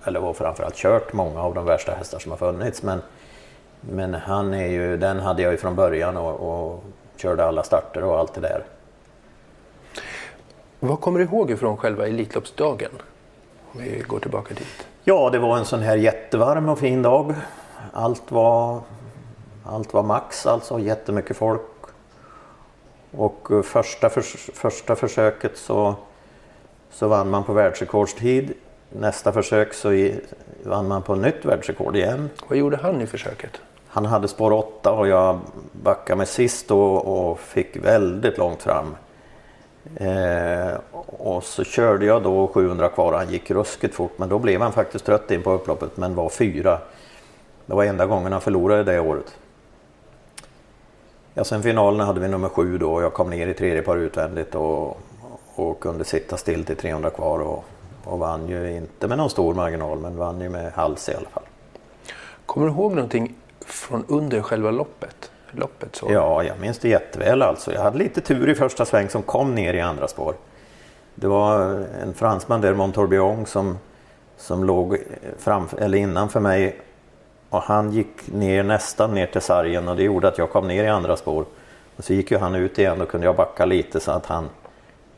[0.04, 2.82] eller var framförallt kört många av de värsta hästar som har funnits.
[2.82, 3.02] Men,
[3.80, 6.84] men han är ju, den hade jag ju från början och, och
[7.16, 8.64] körde alla starter och allt det där.
[10.80, 12.90] Vad kommer du ihåg ifrån själva Elitloppsdagen?
[13.72, 14.86] Om vi går tillbaka dit.
[15.04, 17.34] Ja, det var en sån här jättevarm och fin dag.
[17.92, 18.80] Allt var,
[19.64, 21.60] allt var max, alltså jättemycket folk.
[23.10, 25.94] Och första, förs- första försöket så,
[26.90, 28.52] så vann man på världsrekordstid.
[28.90, 30.20] Nästa försök så i,
[30.64, 32.30] vann man på nytt världsrekord igen.
[32.48, 33.60] Vad gjorde han i försöket?
[33.90, 35.40] Han hade spår 8 och jag
[35.72, 38.96] backade mig sist och, och fick väldigt långt fram.
[39.96, 40.74] Eh,
[41.06, 44.60] och så körde jag då 700 kvar och han gick ruskigt fort men då blev
[44.60, 46.78] han faktiskt trött in på upploppet men var fyra.
[47.66, 49.36] Det var enda gången han förlorade det året.
[51.34, 53.96] Ja, sen finalen hade vi nummer sju då och jag kom ner i tredje par
[53.96, 55.00] utvändigt och,
[55.54, 57.64] och kunde sitta still till 300 kvar och,
[58.04, 61.28] och vann ju inte med någon stor marginal men vann ju med hals i alla
[61.28, 61.42] fall.
[62.46, 63.34] Kommer du ihåg någonting
[63.68, 65.30] från under själva loppet?
[65.52, 66.06] loppet så?
[66.12, 67.72] Ja, jag minns det jätteväl alltså.
[67.72, 70.34] Jag hade lite tur i första sväng som kom ner i andra spår.
[71.14, 71.60] Det var
[72.02, 73.78] en fransman där, Montorbion, som,
[74.36, 74.98] som låg
[75.38, 76.80] framför, eller innanför mig.
[77.50, 80.84] Och han gick ner nästan ner till sargen och det gjorde att jag kom ner
[80.84, 81.44] i andra spår.
[81.96, 84.48] Och så gick ju han ut igen och kunde jag backa lite så att han...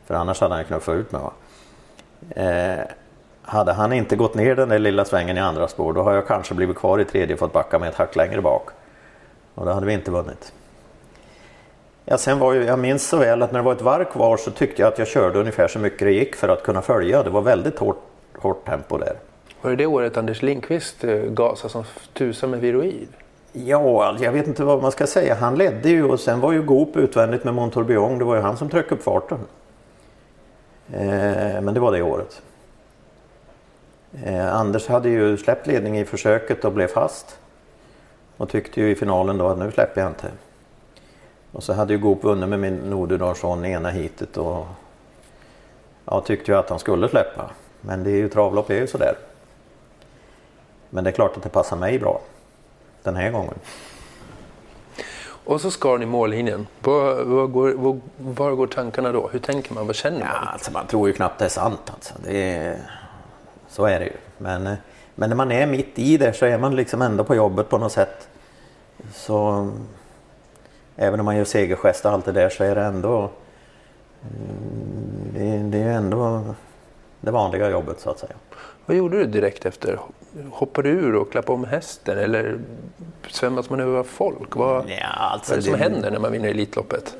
[0.05, 1.21] För annars hade han knuffat ut mig.
[1.21, 1.33] Va?
[2.35, 2.85] Eh,
[3.51, 6.27] hade han inte gått ner den där lilla svängen i andra spår då har jag
[6.27, 8.69] kanske blivit kvar i tredje och fått backa med ett hack längre bak.
[9.55, 10.53] Och då hade vi inte vunnit.
[12.05, 14.37] Ja, sen var ju, jag minns så väl att när det var ett varv kvar
[14.37, 17.23] så tyckte jag att jag körde ungefär så mycket det gick för att kunna följa.
[17.23, 18.03] Det var väldigt hårt,
[18.37, 19.15] hårt tempo där.
[19.61, 21.83] Var det det året Anders Lindqvist eh, gasade som
[22.13, 23.07] tusan med Viroid?
[23.53, 25.35] Ja, jag vet inte vad man ska säga.
[25.35, 28.17] Han ledde ju och sen var ju Goop utvändigt med Montourbillon.
[28.17, 29.39] Det var ju han som tryckte upp farten.
[30.93, 32.41] Eh, men det var det året.
[34.23, 37.39] Eh, Anders hade ju släppt ledning i försöket och blev fast.
[38.37, 40.31] Och tyckte ju i finalen då att nu släpper jag inte.
[41.51, 44.65] Och så hade ju Goop vunnit med min Nordudalsson ena hitet och
[46.05, 47.49] jag tyckte ju att han skulle släppa.
[47.81, 49.15] Men det är ju travlopp är ju sådär.
[50.89, 52.21] Men det är klart att det passar mig bra
[53.03, 53.53] den här gången.
[55.43, 56.67] Och så skar ni mållinjen.
[56.79, 59.29] Var, var, går, var, var går tankarna då?
[59.31, 59.87] Hur tänker man?
[59.87, 60.47] Vad känner Ja, man?
[60.47, 61.91] alltså man tror ju knappt det är sant.
[61.93, 62.13] Alltså.
[62.23, 62.77] Det är,
[63.71, 64.13] så är det ju.
[64.37, 64.73] Men, eh,
[65.15, 67.77] men när man är mitt i det så är man liksom ändå på jobbet på
[67.77, 68.27] något sätt.
[69.13, 69.71] Så
[70.95, 73.29] även om man gör segergest och allt det där så är det ändå
[74.21, 76.43] mm, det, det är ändå
[77.21, 78.33] det vanliga jobbet så att säga.
[78.85, 79.99] Vad gjorde du direkt efter?
[80.51, 82.59] Hoppade du ur och klappade om hästen eller
[83.27, 84.55] svämmas man över folk?
[84.55, 87.15] Vad, Ja, alltså vad är det som det- händer när man vinner Elitloppet?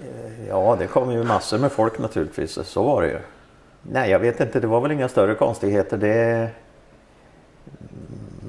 [0.50, 2.60] Ja, det kommer ju massor med folk naturligtvis.
[2.64, 3.20] Så var det ju.
[3.84, 4.60] Nej, jag vet inte.
[4.60, 5.98] Det var väl inga större konstigheter.
[5.98, 6.50] Det...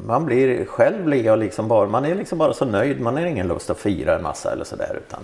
[0.07, 3.01] Man blir själv blir jag liksom bara, man är liksom bara så nöjd.
[3.01, 5.01] Man har ingen lust att fira en massa eller sådär.
[5.07, 5.21] Utan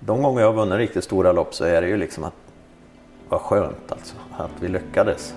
[0.00, 2.34] de gånger jag har vunnit riktigt stora lopp så är det ju liksom att
[3.28, 5.34] vad skönt alltså att vi lyckades.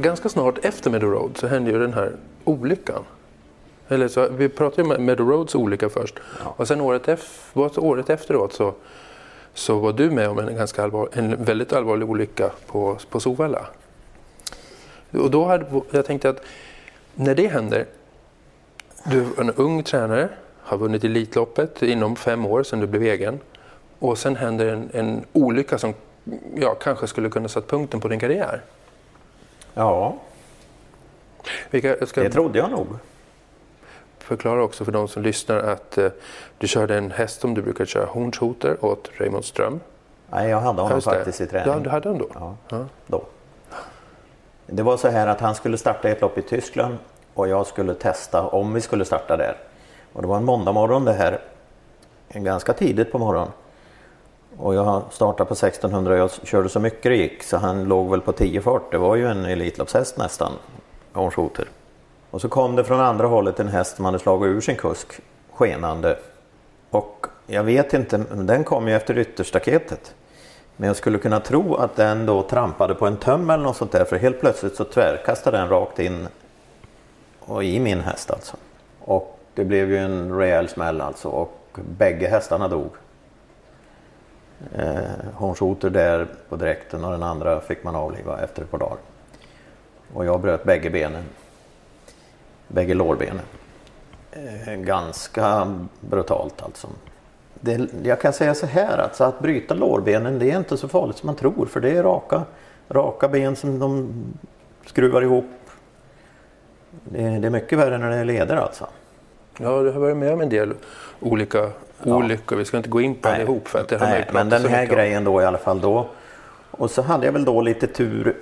[0.00, 2.12] Ganska snart efter Meadow Road så hände ju den här
[2.44, 3.04] olyckan.
[3.88, 6.14] Eller så, vi pratade om Meadow Roads olycka först.
[6.44, 8.74] Och sen året, ef- året efteråt så,
[9.54, 13.66] så var du med om en, ganska allvar, en väldigt allvarlig olycka på, på Sovalla.
[15.12, 16.42] Och då hade, jag tänkte att
[17.14, 17.86] när det händer,
[19.04, 20.28] du är en ung tränare,
[20.60, 23.40] har vunnit Elitloppet inom fem år sedan du blev egen.
[23.98, 25.94] Och sen händer en, en olycka som
[26.54, 28.62] ja, kanske skulle kunna satt punkten på din karriär.
[29.74, 30.16] Ja,
[31.70, 32.86] Vilka, ska det trodde jag nog.
[34.28, 36.08] Förklara också för de som lyssnar att eh,
[36.58, 39.80] du körde en häst som du brukar köra, Hornshoter, åt Raymond Ström.
[40.30, 41.72] Nej, jag hade honom faktiskt i träning.
[41.72, 42.40] Ja, du hade honom då?
[42.40, 42.84] Ja, Ja.
[43.06, 43.22] då.
[44.66, 46.98] Det var så här att han skulle starta ett lopp i Tyskland
[47.34, 49.56] och jag skulle testa om vi skulle starta där.
[50.12, 51.38] Och det var en måndag morgon det här.
[52.28, 53.48] Ganska tidigt på morgonen.
[54.58, 58.10] Och jag startade på 1600 och jag körde så mycket det gick så han låg
[58.10, 58.90] väl på 10 fart.
[58.90, 60.52] Det var ju en Elitloppshäst nästan.
[61.12, 61.68] Hornshoter.
[62.30, 65.20] Och så kom det från andra hållet en häst som hade slagit ur sin kusk
[65.52, 66.18] skenande.
[66.90, 70.14] Och jag vet inte, den kom ju efter ytterstaketet.
[70.76, 73.92] Men jag skulle kunna tro att den då trampade på en töm eller något sånt
[73.92, 76.28] där för helt plötsligt så tvärkastade den rakt in
[77.40, 78.56] och i min häst alltså.
[79.00, 81.58] Och det blev ju en rejäl smäll alltså och
[81.98, 82.90] bägge hästarna dog.
[84.74, 84.98] eh,
[85.34, 88.98] hornsoter där på dräkten och den andra fick man avliva efter ett par dagar.
[90.14, 91.24] Och jag bröt bägge benen.
[92.68, 93.44] Bägge lårbenen.
[94.30, 96.88] Eh, ganska brutalt alltså.
[97.60, 101.16] Det, jag kan säga så här alltså att bryta lårbenen det är inte så farligt
[101.16, 102.42] som man tror för det är raka,
[102.88, 104.12] raka ben som de
[104.86, 105.50] skruvar ihop.
[107.04, 108.86] Det, det är mycket värre när det är leder alltså.
[109.58, 110.74] Ja, du har varit med om en del
[111.20, 111.70] olika
[112.04, 112.56] olyckor.
[112.56, 113.36] Vi ska inte gå in på Nej.
[113.36, 116.08] allihop för att det har Nej, men den här grejen då i alla fall då.
[116.70, 118.36] Och så hade jag väl då lite tur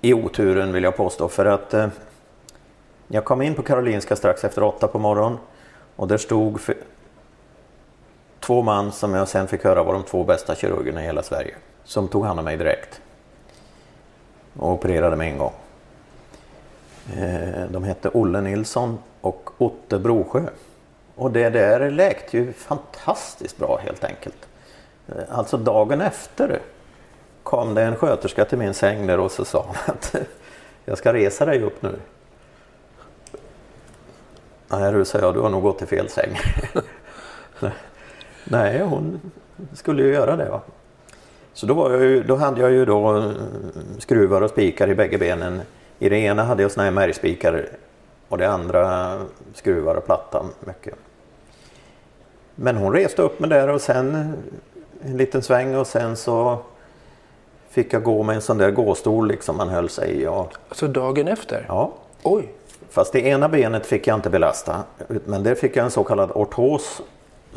[0.00, 1.88] i oturen vill jag påstå för att eh,
[3.12, 5.38] jag kom in på Karolinska strax efter åtta på morgonen
[5.96, 6.74] och där stod för,
[8.40, 11.54] två man som jag sen fick höra var de två bästa kirurgerna i hela Sverige
[11.84, 13.00] som tog hand om mig direkt
[14.56, 15.52] och opererade med en gång.
[17.16, 20.42] Eh, de hette Olle Nilsson och Otte Brosjö.
[21.14, 24.48] Och det där läkte ju fantastiskt bra helt enkelt.
[25.08, 26.60] Eh, alltså dagen efter
[27.42, 30.14] kom det en sköterska till min säng där och så sa hon att
[30.84, 31.98] jag ska resa dig upp nu.
[34.70, 36.38] Nej du, sa jag, du har nog gått i fel säng.
[38.44, 39.20] Nej, hon
[39.72, 40.48] skulle ju göra det.
[40.48, 40.60] Va?
[41.52, 43.30] Så då, ju, då hade jag ju då eh,
[43.98, 45.60] skruvar och spikar i bägge benen.
[45.98, 47.68] I det ena hade jag såna här märgspikar
[48.28, 49.16] och det andra
[49.54, 50.94] skruvar och platta mycket.
[52.54, 54.34] Men hon reste upp mig där och sen
[55.02, 56.58] en liten sväng och sen så
[57.70, 60.26] fick jag gå med en sån där gåstol liksom man höll sig i.
[60.26, 61.64] Och, Alltså dagen efter?
[61.68, 61.92] ja.
[62.22, 62.52] Oj!
[62.90, 64.84] Fast det ena benet fick jag inte belasta.
[65.24, 67.00] Men där fick jag en så kallad ortos.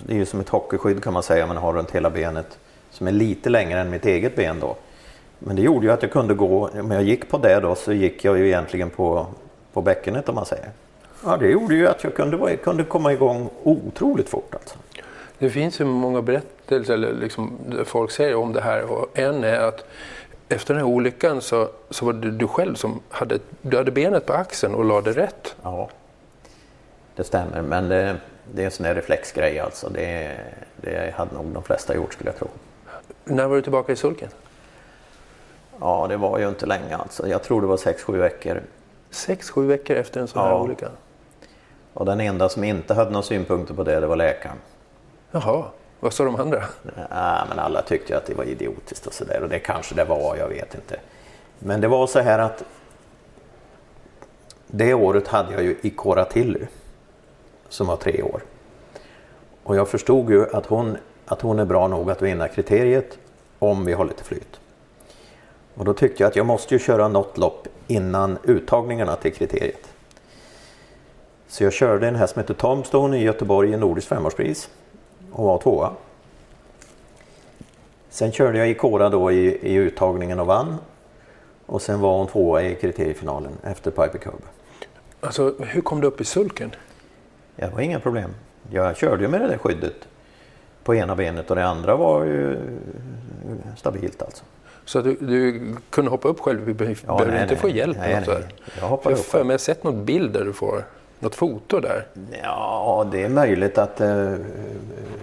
[0.05, 2.57] Det är ju som ett hockeyskydd kan man säga man har runt hela benet.
[2.91, 4.75] Som är lite längre än mitt eget ben då.
[5.39, 7.93] Men det gjorde ju att jag kunde gå, om jag gick på det då så
[7.93, 9.27] gick jag ju egentligen på,
[9.73, 10.69] på bäckenet om man säger.
[11.25, 14.75] Ja det gjorde ju att jag kunde, kunde komma igång otroligt fort alltså.
[15.37, 19.43] Det finns ju många berättelser eller liksom, där folk säger om det här och en
[19.43, 19.85] är att
[20.53, 24.25] efter den här olyckan så, så var det du själv som hade, du hade benet
[24.25, 25.55] på axeln och lade rätt.
[25.63, 25.89] Ja,
[27.15, 27.61] det stämmer.
[27.61, 28.15] Men det,
[28.53, 29.89] det är en sån här reflexgrej alltså.
[29.89, 30.31] Det,
[30.77, 32.47] det hade nog de flesta gjort skulle jag tro.
[33.23, 34.29] När var du tillbaka i sulken?
[35.79, 37.27] Ja, det var ju inte länge alltså.
[37.27, 38.61] Jag tror det var 6-7 veckor.
[39.09, 40.61] Sex, sju veckor efter en sån här Ja.
[40.61, 40.89] olycka?
[41.93, 44.57] Och den enda som inte hade några synpunkter på det, det var läkaren.
[45.31, 45.63] Jaha,
[46.03, 46.63] vad sa de andra?
[47.09, 49.43] Ja, men alla tyckte ju att det var idiotiskt och sådär.
[49.43, 50.99] Och det kanske det var, jag vet inte.
[51.59, 52.63] Men det var så här att
[54.67, 56.59] det året hade jag ju Ikora Tilly
[57.69, 58.41] som var tre år.
[59.63, 63.17] Och jag förstod ju att hon, att hon är bra nog att vinna kriteriet
[63.59, 64.59] om vi har lite flyt.
[65.75, 69.93] Och då tyckte jag att jag måste ju köra något lopp innan uttagningarna till kriteriet.
[71.47, 74.69] Så jag körde en häst som heter Tomstone i Göteborg i Nordiskt femårspris
[75.33, 75.91] och var tvåa.
[78.09, 80.75] Sen körde jag i Kora då i, i uttagningen och vann.
[81.65, 84.41] Och sen var hon tvåa i kriteriefinalen efter Piper Cub.
[85.19, 86.75] Alltså, hur kom du upp i sulken?
[87.55, 88.29] Ja, det var inga problem.
[88.71, 89.95] Jag körde ju med det där skyddet
[90.83, 92.57] på ena benet och det andra var ju
[93.77, 94.43] stabilt alltså.
[94.85, 96.65] Så du, du kunde hoppa upp själv?
[96.65, 97.55] Du behöver Ja, inte nej.
[97.55, 97.97] få hjälp?
[97.99, 98.45] Nej, nej.
[98.79, 99.45] Jag hoppar Jag upp för själv.
[99.45, 100.83] mig, jag har sett något bild där du får
[101.23, 102.07] något foto där.
[102.43, 104.01] Ja, det är möjligt att...
[104.01, 104.07] eh,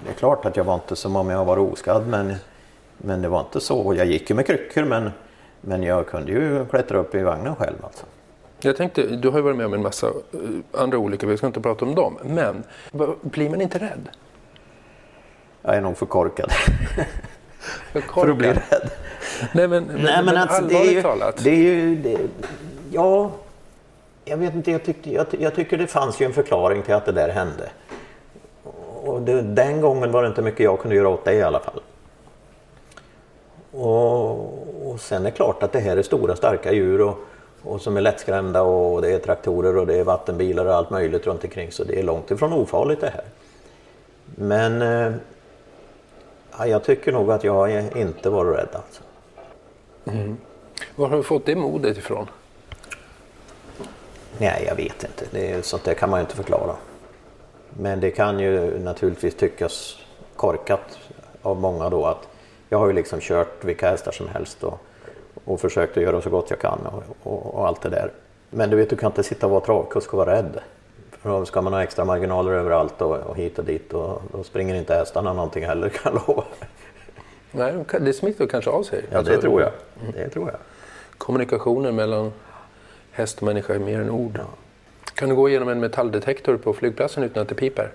[0.05, 2.35] det är klart att jag var inte som om jag var oskadd men,
[2.99, 3.95] men det var inte så.
[3.95, 5.11] Jag gick ju med kryckor men,
[5.61, 8.07] men jag kunde ju klättra upp i vagnen själv alltså.
[8.61, 11.47] Jag tänkte, du har ju varit med om en massa eh, andra olyckor, vi ska
[11.47, 12.19] inte prata om dem.
[12.25, 12.63] Men
[13.23, 14.09] blir man inte rädd?
[15.63, 16.53] Jag är nog för korkad
[17.93, 18.91] För, för att bli rädd.
[19.55, 21.03] Nej men, Nej men alltså det är allvarligt ju...
[21.03, 21.45] talat.
[21.45, 22.19] Det är ju det,
[22.91, 23.31] ja,
[24.31, 27.07] jag vet inte, jag, tyckte, jag, jag tycker det fanns ju en förklaring till att
[27.07, 27.70] det där hände.
[29.03, 31.61] Och det, den gången var det inte mycket jag kunde göra åt det i alla
[31.61, 31.81] fall.
[33.70, 37.18] Och, och sen är det klart att det här är stora starka djur och,
[37.62, 41.26] och som är lättskrämda och det är traktorer och det är vattenbilar och allt möjligt
[41.26, 43.24] runt omkring så det är långt ifrån ofarligt det här.
[44.24, 45.12] Men eh,
[46.59, 49.03] ja, jag tycker nog att jag inte var rädd alltså.
[50.05, 50.37] Mm.
[50.97, 52.26] Var har du fått det modet ifrån?
[54.39, 55.24] Nej, jag vet inte.
[55.31, 56.76] Det är, sånt där kan man ju inte förklara.
[57.70, 59.97] Men det kan ju naturligtvis tyckas
[60.37, 60.99] korkat
[61.43, 62.28] av många då att
[62.68, 64.78] jag har ju liksom kört vilka hästar som helst och,
[65.45, 67.03] och försökt att göra så gott jag kan och,
[67.33, 68.12] och, och allt det där.
[68.51, 70.61] Men du vet, du kan inte sitta och vara travkusk och vara rädd.
[71.11, 74.43] För då ska man ha extra marginaler överallt och, och hit och dit och då
[74.43, 76.45] springer inte hästarna någonting heller kan jag lova.
[77.53, 79.05] Nej, det smittar kanske av sig.
[79.11, 79.72] Ja, Alltså, det tror jag.
[80.14, 80.59] Det tror jag.
[81.18, 82.33] Kommunikationen mellan
[83.13, 84.41] häst och människa är mer än ord.
[85.15, 87.93] Kan du gå igenom en metalldetektor på flygplatsen utan att det piper?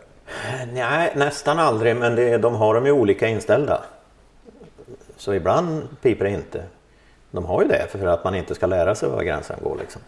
[0.74, 3.84] Nej, nästan aldrig, men det, de har dem ju olika inställda.
[5.18, 6.64] så ibland piper det inte.
[7.32, 9.78] De har ju det för att man inte ska lära sig var gränsen går.
[9.80, 10.02] Liksom.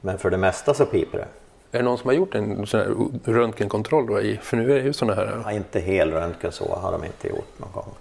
[0.00, 1.26] Men för det mesta så piper det.
[1.72, 4.20] Är det någon som har gjort en sån röntgenkontroll då?
[4.20, 5.42] I, för nu är det ju sådana här...
[5.44, 7.94] Ja, inte helröntgen så har de inte gjort någon gång.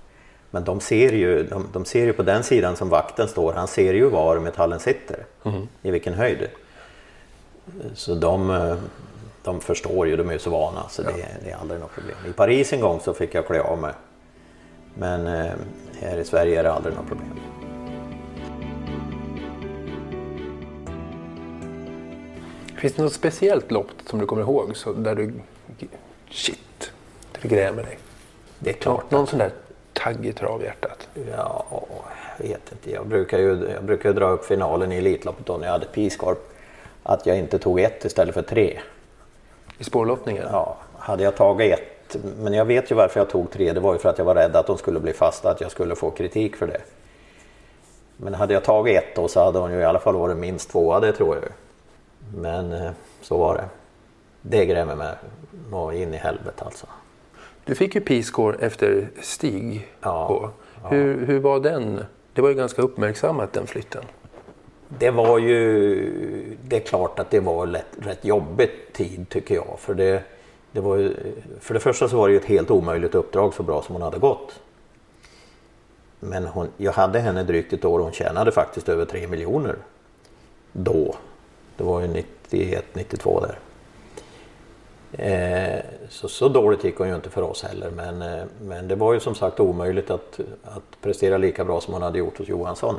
[0.52, 3.68] Men de ser, ju, de, de ser ju på den sidan som vakten står, han
[3.68, 5.26] ser ju var metallen sitter.
[5.82, 6.48] I vilken höjd.
[7.94, 8.78] Så de,
[9.44, 12.18] de förstår ju, de är ju så vana så det, det är aldrig något problem.
[12.30, 13.94] I Paris en gång så fick jag klä av mig.
[14.94, 15.52] Men eh,
[16.02, 17.40] här i Sverige är det aldrig något problem.
[22.78, 25.34] Finns det något speciellt lopp som du kommer ihåg så där du...
[26.30, 26.92] Shit,
[27.42, 28.00] det grämer dig?
[28.60, 29.12] Det är klart.
[29.12, 29.52] Någon sån där
[30.04, 31.08] tagg i travhjärtat?
[31.32, 31.66] Ja,
[32.38, 32.92] jag vet inte.
[32.92, 36.38] Jag brukar ju jag brukar dra upp finalen i Elitloppet då när jag hade Piskorp.
[37.04, 38.80] Att jag inte tog ett istället för tre.
[39.78, 40.48] I spårlottningen?
[40.52, 42.18] Ja, hade jag tagit ett.
[42.38, 43.74] Men jag vet ju varför jag tog tre.
[43.74, 45.72] Det var ju för att jag var rädd att de skulle bli fasta, att jag
[45.72, 46.82] skulle få kritik för det.
[48.18, 50.70] Men hade jag tagit ett då så hade hon ju i alla fall varit minst
[50.70, 51.52] tvåa, det tror jag ju.
[52.42, 52.92] Men eh,
[53.22, 53.66] så var det.
[54.42, 55.16] Det grämer mig
[55.72, 56.88] nå in i helvete alltså.
[57.70, 59.88] Du fick ju P-score efter Stig.
[60.02, 60.50] Ja, på.
[60.90, 62.04] Hur, hur var den?
[62.34, 64.04] Det var ju ganska uppmärksammat den flytten.
[64.88, 69.76] Det var ju, det är klart att det var lätt, rätt jobbigt tid tycker jag.
[69.80, 70.24] För det,
[70.72, 71.14] det var ju,
[71.60, 74.02] för det första så var det ju ett helt omöjligt uppdrag så bra som hon
[74.02, 74.60] hade gått.
[76.20, 79.76] Men hon, jag hade henne drygt ett år och hon tjänade faktiskt över 3 miljoner.
[80.72, 81.16] Då.
[81.78, 83.60] Det var ju 91, 92 där.
[85.12, 85.80] Eh,
[86.10, 89.14] så, så dåligt gick hon ju inte för oss heller men, eh, men det var
[89.14, 92.96] ju som sagt omöjligt att, att prestera lika bra som hon hade gjort hos Johansson.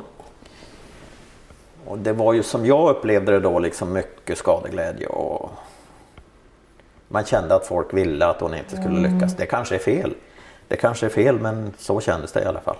[1.85, 5.49] Och det var ju som jag upplevde det då liksom mycket skadeglädje och
[7.07, 9.35] man kände att folk ville att hon inte skulle lyckas.
[9.35, 10.13] Det kanske är fel.
[10.67, 12.77] Det kanske är fel men så kändes det i alla fall.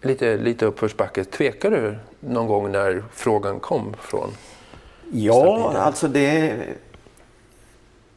[0.00, 1.24] Lite, lite uppförsbacke.
[1.24, 4.30] Tvekar du någon gång när frågan kom från
[5.12, 5.82] Ja, Stabilen?
[5.82, 6.56] alltså det...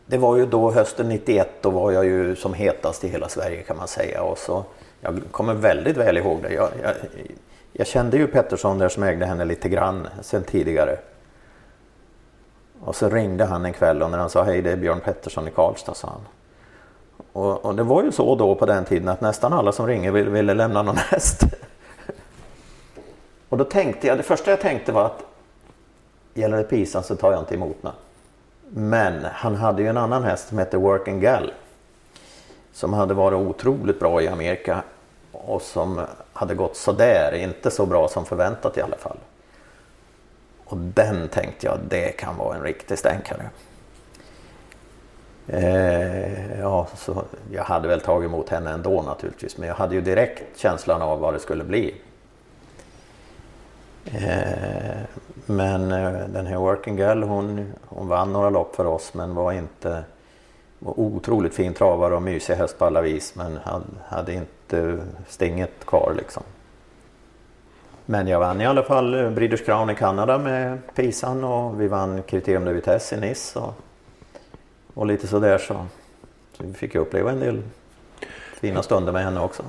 [0.05, 3.61] Det var ju då hösten 91, då var jag ju som hetast i hela Sverige
[3.63, 4.23] kan man säga.
[4.23, 4.63] Och så,
[5.01, 6.53] jag kommer väldigt väl ihåg det.
[6.53, 6.93] Jag, jag,
[7.73, 10.97] jag kände ju Pettersson där som ägde henne lite grann sen tidigare.
[12.79, 15.47] Och så ringde han en kväll och när han sa hej det är Björn Pettersson
[15.47, 16.21] i Karlstad sa han.
[17.33, 20.11] Och, och det var ju så då på den tiden att nästan alla som ringer
[20.11, 21.43] ville, ville lämna någon häst.
[23.49, 25.23] och då tänkte jag, det första jag tänkte var att
[26.33, 27.93] gäller det Pisan så tar jag inte emot mig.
[28.69, 31.53] Men han hade ju en annan häst som hette Working Gal.
[32.73, 34.83] Som hade varit otroligt bra i Amerika
[35.31, 36.01] och som
[36.33, 39.17] hade gått sådär, inte så bra som förväntat i alla fall.
[40.65, 43.49] Och den tänkte jag, det kan vara en riktig stänkare.
[45.47, 50.01] Eh, ja, så jag hade väl tagit emot henne ändå naturligtvis, men jag hade ju
[50.01, 51.95] direkt känslan av vad det skulle bli.
[54.05, 55.01] Eh,
[55.45, 59.51] men eh, den här Working Girl hon, hon vann några lopp för oss men var
[59.51, 60.03] inte
[60.79, 65.85] var otroligt fin travare och mysig häst på alla vis men hade, hade inte stinget
[65.85, 66.43] kvar liksom.
[68.05, 71.87] Men jag vann i alla fall eh, Breeders Crown i Kanada med Pisan och vi
[71.87, 73.73] vann Criterium de Vitesse i Nice och,
[74.93, 75.85] och lite sådär så.
[76.57, 77.61] så vi fick uppleva en del
[78.53, 79.63] fina stunder med henne också.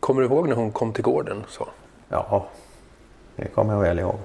[0.00, 1.44] Kommer du ihåg när hon kom till gården?
[1.48, 1.68] Så?
[2.08, 2.46] Ja,
[3.36, 4.18] det kommer jag väl ihåg.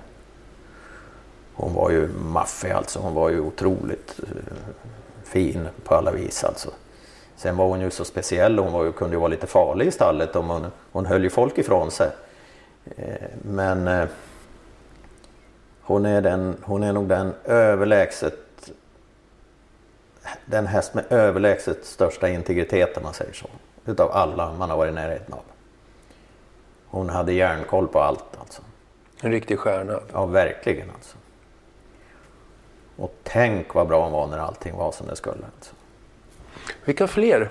[1.55, 2.99] Hon var ju maffig alltså.
[2.99, 4.53] Hon var ju otroligt eh,
[5.23, 6.69] fin på alla vis alltså.
[7.35, 8.59] Sen var hon ju så speciell.
[8.59, 10.35] Hon var ju, kunde ju vara lite farlig i stallet.
[10.35, 12.09] Om hon, hon höll ju folk ifrån sig.
[12.95, 14.05] Eh, Men eh,
[15.81, 18.33] hon är, den, hon är nog den överlägset
[20.45, 23.47] den häst med överlägset största integritet om man säger så.
[23.85, 25.41] Utav alla man har varit i närheten av.
[26.87, 28.61] Hon hade järnkoll på allt alltså.
[29.21, 29.99] En riktig stjärna.
[30.13, 31.17] Ja, verkligen alltså.
[33.03, 35.45] Och tänk vad bra hon var när allting var som det skulle.
[36.85, 37.49] Vilka fler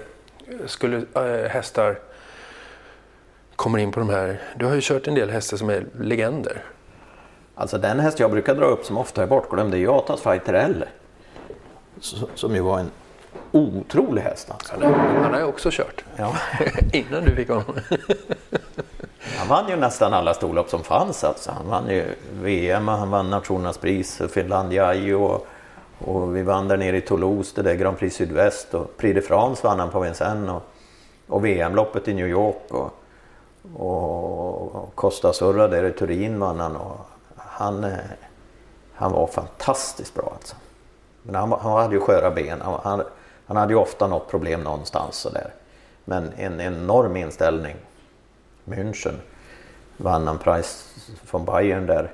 [0.66, 1.98] skulle äh, hästar
[3.56, 4.40] kommer in på de här?
[4.56, 6.64] Du har ju kört en del hästar som är legender.
[7.54, 10.20] Alltså den häst jag brukar dra upp som ofta är bortglömd det är ju Atas
[10.20, 10.84] Fighter L.
[12.34, 12.90] Som ju var en
[13.52, 14.72] otrolig häst alltså.
[14.72, 16.04] Han, är, han har ju också kört.
[16.16, 16.36] Ja.
[16.92, 17.76] Innan du fick honom.
[19.24, 21.50] Han vann ju nästan alla storlopp som fanns alltså.
[21.50, 25.46] Han vann ju VM, han vann Nationernas pris, Finlandia och,
[25.98, 29.22] och vi vann där nere i Toulouse, det där Grand Prix Sydväst och Prix de
[29.22, 30.62] France vann han på Vincennes och,
[31.26, 32.90] och VM-loppet i New York och,
[33.76, 36.96] och, och Costa Surra där i Turin vann han och
[37.36, 37.98] han, eh,
[38.94, 40.56] han var fantastiskt bra alltså.
[41.22, 43.02] Men han, han hade ju sköra ben, han, han,
[43.46, 45.54] han hade ju ofta något problem någonstans sådär.
[46.04, 47.76] Men en enorm inställning
[48.64, 49.14] München.
[49.96, 52.12] Vann han Price från Bayern där.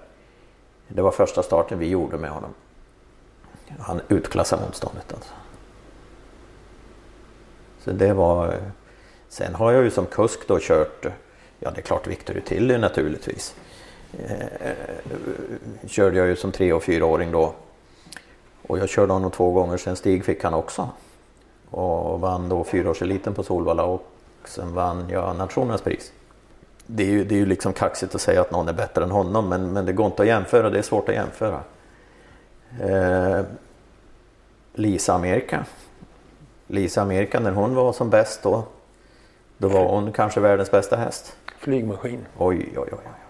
[0.89, 2.55] Det var första starten vi gjorde med honom.
[3.79, 5.33] Han utklassade motståndet alltså.
[7.81, 8.57] Så det var...
[9.29, 11.07] Sen har jag ju som kusk då kört,
[11.59, 13.55] ja det är klart Victor Tilly naturligtvis.
[14.13, 14.73] Eh,
[15.87, 17.55] körde jag ju som tre och fyraåring då.
[18.63, 20.89] Och jag körde honom två gånger, sen Stig fick han också.
[21.71, 24.07] Och vann då fyraårseliten på Solvalla och
[24.45, 26.13] sen vann jag nationens pris.
[26.91, 29.11] Det är, ju, det är ju liksom kaxigt att säga att någon är bättre än
[29.11, 31.61] honom men, men det går inte att jämföra, det är svårt att jämföra.
[32.81, 33.41] Eh,
[34.75, 35.65] Lisa Amerika.
[36.67, 38.65] Lisa Amerika när hon var som bäst då,
[39.59, 41.37] då var hon kanske världens bästa häst.
[41.59, 42.27] Flygmaskin.
[42.39, 42.89] Oj, oj, oj.
[42.93, 43.29] oj.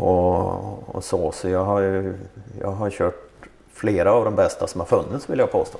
[0.00, 2.14] Och, och så, så jag har ju
[2.60, 5.78] jag har kört flera av de bästa som har funnits vill jag påstå.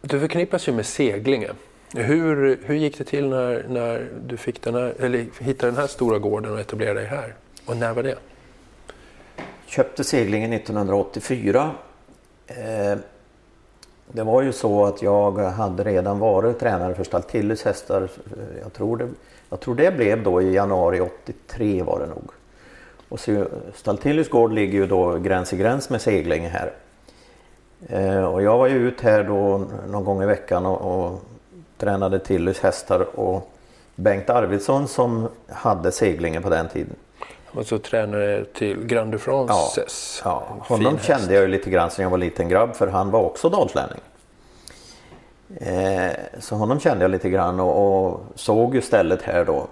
[0.00, 1.50] Du förknippas ju med seglinge.
[1.96, 5.86] Hur, hur gick det till när, när du fick den här, eller hittade den här
[5.86, 7.34] stora gården och etablerade dig här?
[7.66, 8.18] Och när var det?
[9.66, 11.70] Köpte seglingen 1984.
[12.46, 12.98] Eh,
[14.12, 18.08] det var ju så att jag hade redan varit tränare för Staltillys hästar.
[18.62, 19.08] Jag tror, det,
[19.50, 22.30] jag tror det blev då i januari 83 var det nog.
[23.08, 23.46] Och så,
[24.30, 26.72] gård ligger ju då gräns i gräns med Seglinge här.
[27.88, 31.20] Eh, och jag var ju ut här då någon gång i veckan och, och
[31.84, 33.50] tränade Tillys hästar och
[33.94, 36.96] Bengt Arvidsson som hade Seglinge på den tiden.
[37.52, 40.22] Och så tränare till Grand de Frances.
[40.24, 40.64] Ja, ja.
[40.74, 43.48] honom kände jag ju lite grann sedan jag var liten grabb för han var också
[43.48, 44.00] dalslänning.
[45.56, 49.66] Eh, så honom kände jag lite grann och, och, såg ju stället här då.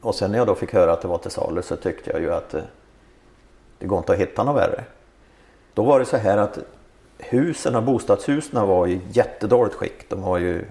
[0.00, 2.20] Och sen när jag då fick höra att det var till salu så tyckte jag
[2.20, 2.62] ju att eh,
[3.78, 4.84] det går inte att hitta något värre.
[5.74, 6.58] Då var det så här att
[7.18, 10.10] husen, bostadshusen var i jättedåligt skick.
[10.10, 10.64] De var ju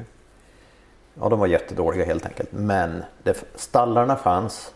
[1.21, 2.49] Ja, de var jättedåliga helt enkelt.
[2.51, 4.73] Men det, stallarna fanns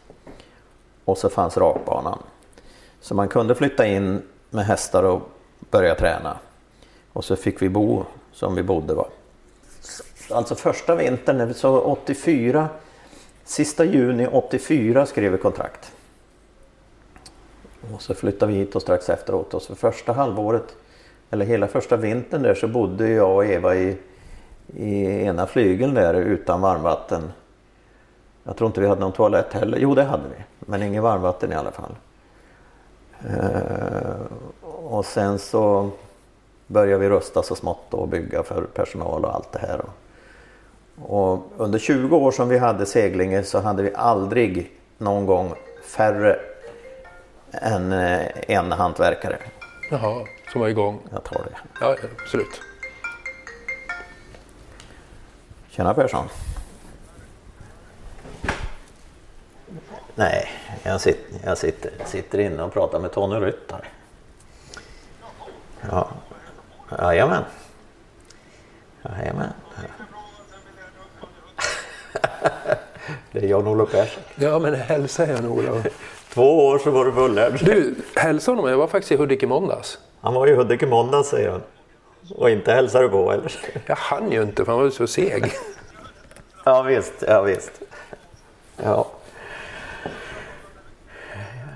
[1.06, 2.20] och så fanns rakbanan.
[3.00, 5.22] Så man kunde flytta in med hästar och
[5.60, 6.38] börja träna.
[7.14, 8.94] Och så fick vi bo som vi bodde.
[8.94, 9.06] Va?
[10.32, 12.70] Alltså första vintern, så 84,
[13.44, 15.91] sista juni 84 skrev vi kontrakt.
[17.94, 19.54] Och så flyttade vi hit och strax efteråt.
[19.54, 20.76] Och så första halvåret,
[21.32, 23.98] eller hela första vintern där så bodde jag och Eva i,
[24.68, 27.32] i ena flygeln där utan varmvatten.
[28.43, 29.78] Jag tror inte vi hade någon toalett heller.
[29.78, 30.43] Jo det hade vi.
[30.59, 31.95] Men inget varmvatten i alla fall.
[33.26, 34.22] Uh,
[34.61, 35.89] och sen så
[36.68, 39.82] började vi rusta så smått och bygga för personal och allt det här.
[41.05, 45.53] Och under 20 år som vi hade Seglinge så hade vi aldrig någon gång
[45.84, 46.39] färre
[47.51, 49.38] än eh, en hantverkare.
[49.91, 50.99] Jaha, som var igång?
[51.11, 51.57] Jag tar det.
[51.82, 52.61] Ja, absolut.
[55.76, 56.30] Tjena Persson.
[60.16, 60.50] Nej,
[60.84, 63.90] jag sitter, jag sitter, sitter inne och pratar med Tony Ryttar.
[65.90, 66.10] Ja,
[67.00, 67.44] jajamän.
[69.04, 69.54] Jajamän.
[73.32, 74.24] Det är Jan-Olof Persson.
[74.36, 75.86] Ja, men hälsa Jan-Olof.
[76.34, 77.66] Två år så var du fullärd.
[77.66, 78.70] Du, hälsa honom.
[78.70, 80.00] Jag var faktiskt i Hudik i måndags.
[80.22, 81.62] Han var i Hudik i måndags säger han.
[82.30, 83.52] Och inte hälsar du på eller?
[83.86, 85.52] Jag hann ju inte för han var så seg.
[86.66, 87.72] ja visst, ja visst.
[88.84, 89.08] Ja.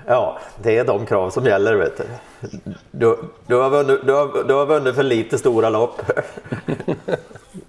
[0.06, 2.04] Ja, det är de krav som gäller vet du.
[2.90, 6.02] Du, du, har, vunnit, du, har, du har vunnit för lite stora lopp.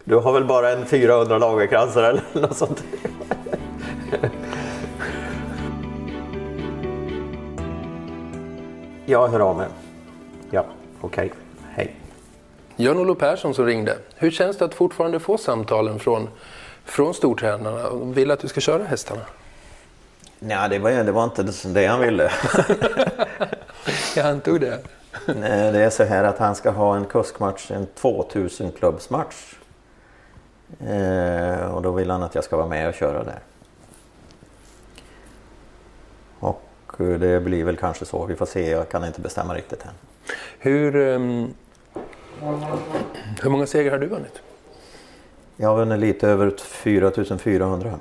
[0.04, 2.84] Du har väl bara en 400 lagerkransar eller något sånt.
[9.06, 9.68] Jag hör av mig.
[10.52, 10.66] Ja,
[11.02, 11.26] okej.
[11.26, 11.49] Okay.
[12.82, 13.98] Jan-Olof Persson som ringde.
[14.16, 16.30] Hur känns det att fortfarande få samtalen från,
[16.86, 17.90] från stortränarna?
[17.90, 19.22] De vill att du ska köra hästarna?
[20.40, 22.32] Nej, det var, det var inte det han ville.
[24.16, 24.80] Jag antog det.
[25.26, 29.54] Nej, det är så här att han ska ha en kuskmatch, en 2000 klubbsmatch.
[30.88, 33.40] Eh, och då vill han att jag ska vara med och köra där.
[36.40, 36.64] Och
[36.98, 39.94] det blir väl kanske så, vi får se, jag kan inte bestämma riktigt än.
[40.60, 41.54] Hur, um,
[43.42, 44.42] hur många segrar har du vunnit?
[45.58, 48.00] Jag har vunnit lite över 4400.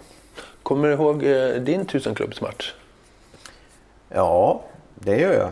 [0.63, 2.75] Kommer du ihåg eh, din tusenklubbsmatch?
[4.09, 4.63] Ja,
[4.95, 5.51] det gör jag.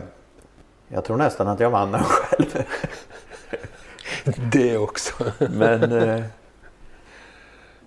[0.87, 2.63] Jag tror nästan att jag vann den själv.
[4.51, 5.13] det också.
[5.37, 5.91] Men...
[5.91, 6.23] Eh,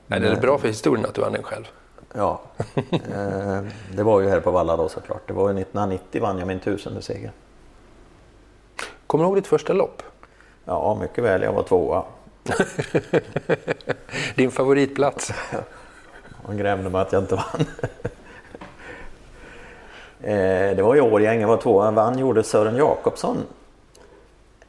[0.07, 1.65] Nej, det är bra för historien att du vann den själv.
[2.15, 2.41] Ja,
[2.93, 3.63] eh,
[3.95, 5.23] det var ju här på Valla då såklart.
[5.27, 7.33] Det var ju 1990 vann jag min tusende seger.
[9.07, 10.03] Kommer du ihåg ditt första lopp?
[10.71, 11.43] Ja, mycket väl.
[11.43, 12.05] Jag var tvåa.
[14.35, 15.33] Din favoritplats?
[16.45, 17.67] Han grämde mig att jag inte vann.
[20.21, 21.91] Eh, det var i Årjäng, jag var tvåa.
[21.91, 23.37] Vann gjorde Sören Jakobsson.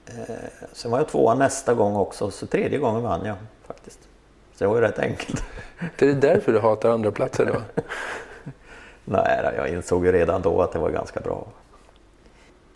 [0.06, 0.36] Eh,
[0.74, 3.36] sen var jag tvåa nästa gång också, så tredje gången vann jag
[3.68, 4.00] faktiskt.
[4.56, 5.44] Så det var ju rätt enkelt.
[5.98, 7.82] Det är därför du hatar andra platser då?
[9.06, 11.48] Nej, jag insåg ju redan då att det var ganska bra.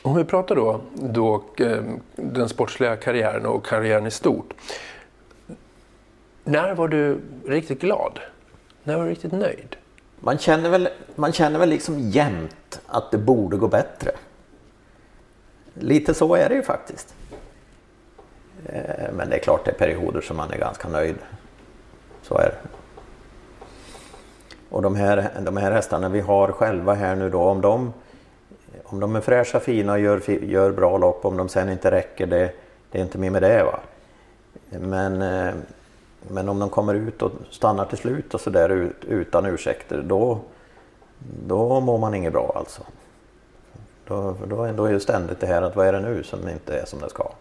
[0.06, 1.84] Om vi pratar då, då eh,
[2.16, 4.54] den sportsliga karriären och karriären i stort.
[6.44, 8.20] När var du riktigt glad?
[8.84, 9.76] När var du riktigt nöjd?
[10.20, 14.12] Man känner väl, man känner väl liksom jämt att det borde gå bättre.
[15.74, 17.16] Lite så är det ju faktiskt.
[18.66, 21.18] Eh, men det är klart det är perioder som man är ganska nöjd.
[22.22, 22.70] Så är det.
[24.70, 27.94] Och de här, de här hästarna vi har själva här nu då, om de,
[28.86, 32.26] om de är fräscha, fina och gör, gör bra lopp, om de sen inte räcker,
[32.26, 32.52] det,
[32.92, 33.64] det är inte mer med det.
[33.64, 33.80] Va?
[34.70, 35.54] Men, eh,
[36.28, 40.40] men om de kommer ut och stannar till slut och sådär utan ursäkter, då,
[41.48, 42.82] då mår man inget bra alltså.
[44.08, 46.80] Då, då, då är det ständigt det här att vad är det nu som inte
[46.80, 47.32] är som det ska.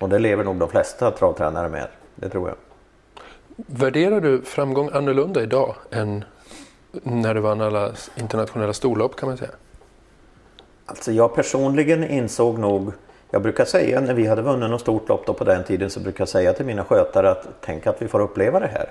[0.00, 2.56] Och det lever nog de flesta travtränare med, det tror jag.
[3.56, 6.24] Värderar du framgång annorlunda idag än
[6.92, 9.50] när du vann alla internationella storlopp kan man säga?
[10.86, 12.92] Alltså jag personligen insåg nog,
[13.30, 16.00] jag brukar säga när vi hade vunnit något stort lopp då på den tiden så
[16.00, 18.88] brukar jag säga till mina skötare att tänk att vi får uppleva det här.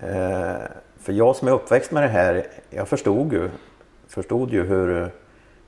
[0.00, 0.62] Eh,
[1.00, 3.50] för jag som är uppväxt med det här, jag förstod ju,
[4.08, 5.10] förstod ju hur,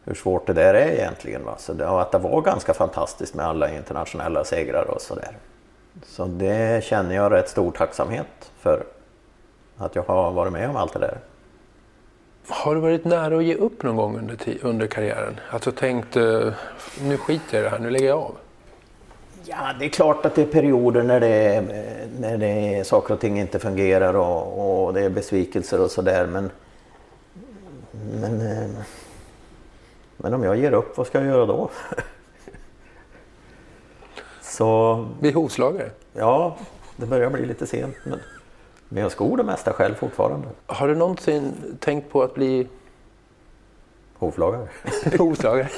[0.05, 1.45] hur svårt det där är egentligen.
[1.45, 1.55] Va?
[1.59, 5.37] Så det, att det var ganska fantastiskt med alla internationella segrar och sådär.
[6.03, 8.85] Så det känner jag rätt stor tacksamhet för.
[9.77, 11.19] Att jag har varit med om allt det där.
[12.51, 15.41] Har du varit nära att ge upp någon gång under, under karriären?
[15.51, 16.15] Alltså tänkt,
[17.03, 18.35] nu skiter jag i det här, nu lägger jag av?
[19.45, 21.63] Ja, det är klart att det är perioder när det, är,
[22.21, 26.27] när det är saker och ting inte fungerar och, och det är besvikelser och sådär.
[26.27, 26.51] Men,
[28.21, 28.77] men,
[30.17, 31.71] men om jag ger upp, vad ska jag göra då?
[34.43, 35.09] Så...
[35.21, 35.91] Bli hovslagare?
[36.13, 36.57] Ja,
[36.97, 37.97] det börjar bli lite sent.
[38.05, 38.21] Men,
[38.93, 40.49] men jag skor det mesta själv fortfarande.
[40.67, 42.67] Har du någonsin tänkt på att bli
[44.19, 44.69] Hovslagare.
[45.19, 45.69] Hovslagare.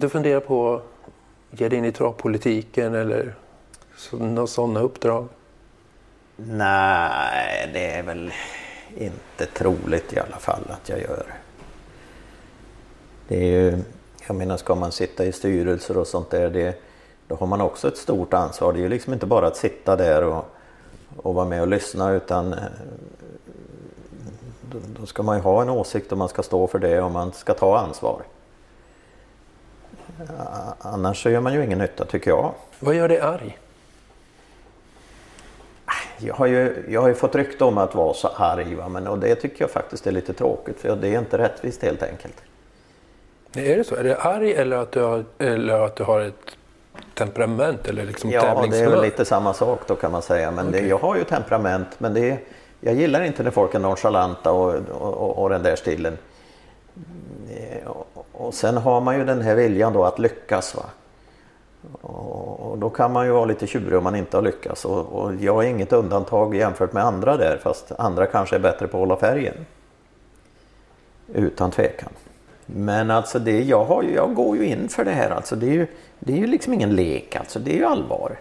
[0.00, 3.34] du funderar på att ge dig in i travpolitiken eller
[4.10, 5.28] några sådana uppdrag?
[6.36, 8.32] Nej, det är väl
[8.96, 11.26] inte troligt i alla fall att jag gör.
[13.28, 13.82] Det är ju
[14.26, 16.78] jag menar, ska man sitta i styrelser och sånt där, det,
[17.32, 18.72] då har man också ett stort ansvar.
[18.72, 20.44] Det är ju liksom inte bara att sitta där och,
[21.16, 22.58] och vara med och lyssna utan eh,
[24.60, 27.10] då, då ska man ju ha en åsikt och man ska stå för det och
[27.10, 28.22] man ska ta ansvar.
[30.78, 32.52] Annars så gör man ju ingen nytta tycker jag.
[32.80, 33.58] Vad gör dig arg?
[36.18, 38.88] Jag har ju, jag har ju fått rykte om att vara så arg va?
[38.88, 42.02] Men, och det tycker jag faktiskt är lite tråkigt för det är inte rättvist helt
[42.02, 42.36] enkelt.
[43.54, 43.94] Är det så?
[43.94, 46.56] Är det arg eller att du har, eller att du har ett
[47.14, 50.50] temperament eller liksom Ja, det är väl lite samma sak då kan man säga.
[50.50, 50.80] Men okay.
[50.80, 52.38] det, jag har ju temperament men det,
[52.80, 56.18] jag gillar inte när folk är nonchalanta och, och, och den där stilen.
[58.32, 60.74] Och sen har man ju den här viljan då att lyckas.
[60.74, 60.82] Va?
[62.00, 64.84] Och då kan man ju vara lite tjurig om man inte har lyckats.
[64.84, 68.88] Och, och jag är inget undantag jämfört med andra där fast andra kanske är bättre
[68.88, 69.66] på att hålla färgen.
[71.34, 72.12] Utan tvekan.
[72.74, 75.56] Men alltså det, jag, har, jag går ju in för det här alltså.
[75.56, 75.86] Det är ju,
[76.18, 77.58] det är ju liksom ingen lek alltså.
[77.58, 78.36] Det är ju allvar.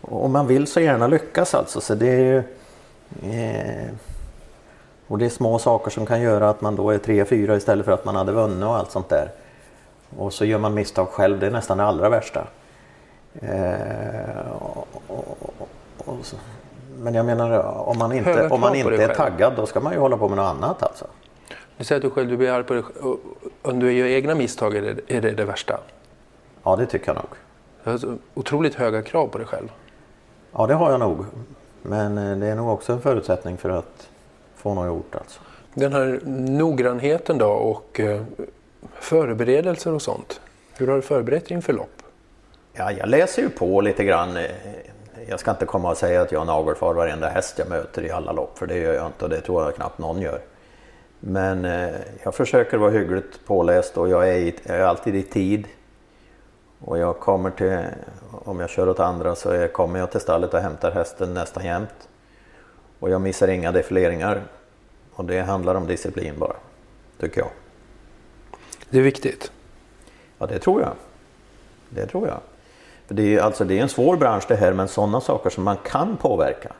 [0.00, 1.80] Och man vill så gärna lyckas alltså.
[1.80, 2.38] Så det är ju,
[3.32, 3.90] eh,
[5.06, 7.92] och det är små saker som kan göra att man då är 3-4 istället för
[7.92, 9.30] att man hade vunnit och allt sånt där.
[10.16, 11.40] Och så gör man misstag själv.
[11.40, 12.46] Det är nästan det allra värsta.
[13.40, 15.38] Eh, och, och,
[16.04, 16.18] och,
[16.98, 17.58] men jag menar
[17.88, 20.36] om man inte, om man inte är taggad då ska man ju hålla på med
[20.36, 21.06] något annat alltså.
[21.78, 22.82] Du säger att du själv du blir arg på dig
[23.62, 25.80] Om du gör egna misstag är det, är det det värsta?
[26.62, 27.28] Ja, det tycker jag nog.
[27.84, 29.68] Du har otroligt höga krav på dig själv.
[30.52, 31.24] Ja, det har jag nog.
[31.82, 34.08] Men eh, det är nog också en förutsättning för att
[34.56, 35.14] få något gjort.
[35.14, 35.40] Alltså.
[35.74, 38.22] Den här noggrannheten då och eh,
[38.94, 40.40] förberedelser och sånt.
[40.76, 42.02] Hur har du förberett dig inför lopp?
[42.72, 44.38] Ja, jag läser ju på lite grann.
[45.28, 48.32] Jag ska inte komma och säga att jag nagelfar varenda häst jag möter i alla
[48.32, 50.40] lopp, för det gör jag inte och det tror jag knappt någon gör.
[51.24, 51.90] Men eh,
[52.22, 55.66] jag försöker vara hyggligt påläst och jag är, i, jag är alltid i tid.
[56.78, 57.78] Och jag kommer till,
[58.30, 61.64] om jag kör åt andra så är, kommer jag till stallet och hämtar hästen nästan
[61.64, 62.08] jämt.
[62.98, 64.42] Och jag missar inga defileringar.
[65.14, 66.56] Och det handlar om disciplin bara,
[67.20, 67.50] tycker jag.
[68.90, 69.52] Det är viktigt?
[70.38, 70.92] Ja, det tror jag.
[71.88, 72.40] Det tror jag.
[73.06, 75.64] För det, är, alltså, det är en svår bransch det här, men sådana saker som
[75.64, 76.72] man kan påverka,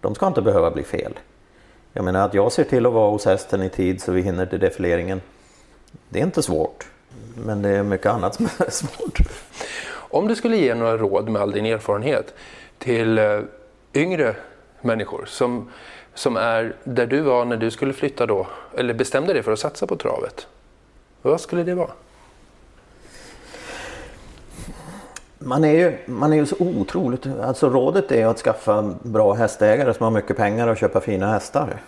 [0.00, 1.14] de ska inte behöva bli fel.
[1.92, 4.46] Jag menar att jag ser till att vara hos hästen i tid så vi hinner
[4.46, 5.20] till defileringen.
[6.08, 6.86] Det är inte svårt.
[7.46, 9.18] Men det är mycket annat som är svårt.
[9.92, 12.34] Om du skulle ge några råd med all din erfarenhet
[12.78, 13.40] till eh,
[13.94, 14.36] yngre
[14.80, 15.70] människor som,
[16.14, 19.58] som är där du var när du skulle flytta då, eller bestämde dig för att
[19.58, 20.46] satsa på travet.
[21.22, 21.90] Vad skulle det vara?
[25.44, 27.26] Man är, ju, man är ju så otroligt...
[27.26, 31.32] Alltså rådet är ju att skaffa bra hästägare som har mycket pengar och köpa fina
[31.32, 31.80] hästar.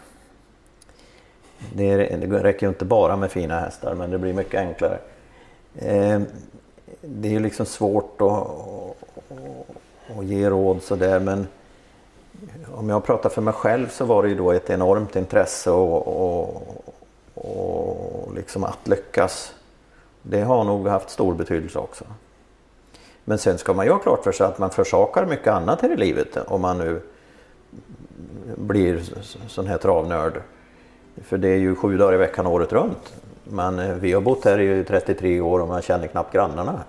[1.75, 4.99] Det, är, det räcker ju inte bara med fina hästar men det blir mycket enklare.
[5.75, 6.21] Eh,
[7.01, 11.47] det är ju liksom svårt att, att, att ge råd sådär men
[12.75, 16.07] om jag pratar för mig själv så var det ju då ett enormt intresse och,
[16.07, 16.85] och,
[17.35, 19.55] och liksom att lyckas.
[20.23, 22.05] Det har nog haft stor betydelse också.
[23.25, 25.93] Men sen ska man ju ha klart för sig att man försakar mycket annat här
[25.93, 27.01] i livet om man nu
[28.57, 29.01] blir
[29.47, 30.43] sån här travnörd.
[31.25, 33.15] För det är ju sju dagar i veckan året runt.
[33.45, 36.81] Men eh, vi har bott här i 33 år och man känner knappt grannarna.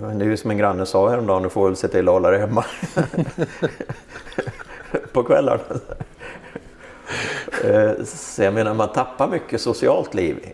[0.00, 2.30] Det är ju som en granne sa häromdagen, du får väl se till att hålla
[2.30, 2.64] dig hemma.
[5.12, 5.60] På kvällarna.
[7.64, 10.52] Eh, så jag menar man tappar mycket socialt liv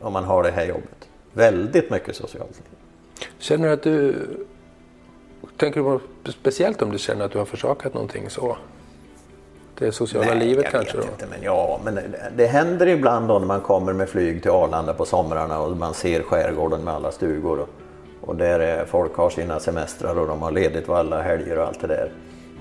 [0.00, 1.08] om man har det här jobbet.
[1.32, 2.81] Väldigt mycket socialt liv.
[3.38, 4.14] Känner du att du...
[5.56, 5.84] Tänker du
[6.24, 8.56] på speciellt om du känner att du har försakat någonting så?
[9.78, 11.12] Det sociala Nej, livet jag kanske vet då?
[11.12, 11.98] Inte, men ja, men
[12.36, 15.94] det, händer ibland då när man kommer med flyg till Arlanda på somrarna och man
[15.94, 17.60] ser skärgården med alla stugor.
[17.60, 17.68] Och,
[18.20, 21.66] och där är, folk har sina semestrar och de har ledigt på alla helger och
[21.66, 22.12] allt det där.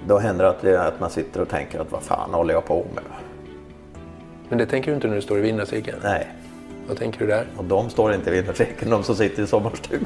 [0.08, 2.66] Då händer det att, det, att man sitter och tänker att vad fan håller jag
[2.66, 3.04] på med?
[4.50, 5.98] Men det tänker du inte när du står i vinnarcirkeln?
[6.04, 6.28] Nej,
[6.88, 7.48] Vad tänker du där?
[7.58, 10.06] och de står inte vid vinnarcirkeln, de som sitter i sommarstugan.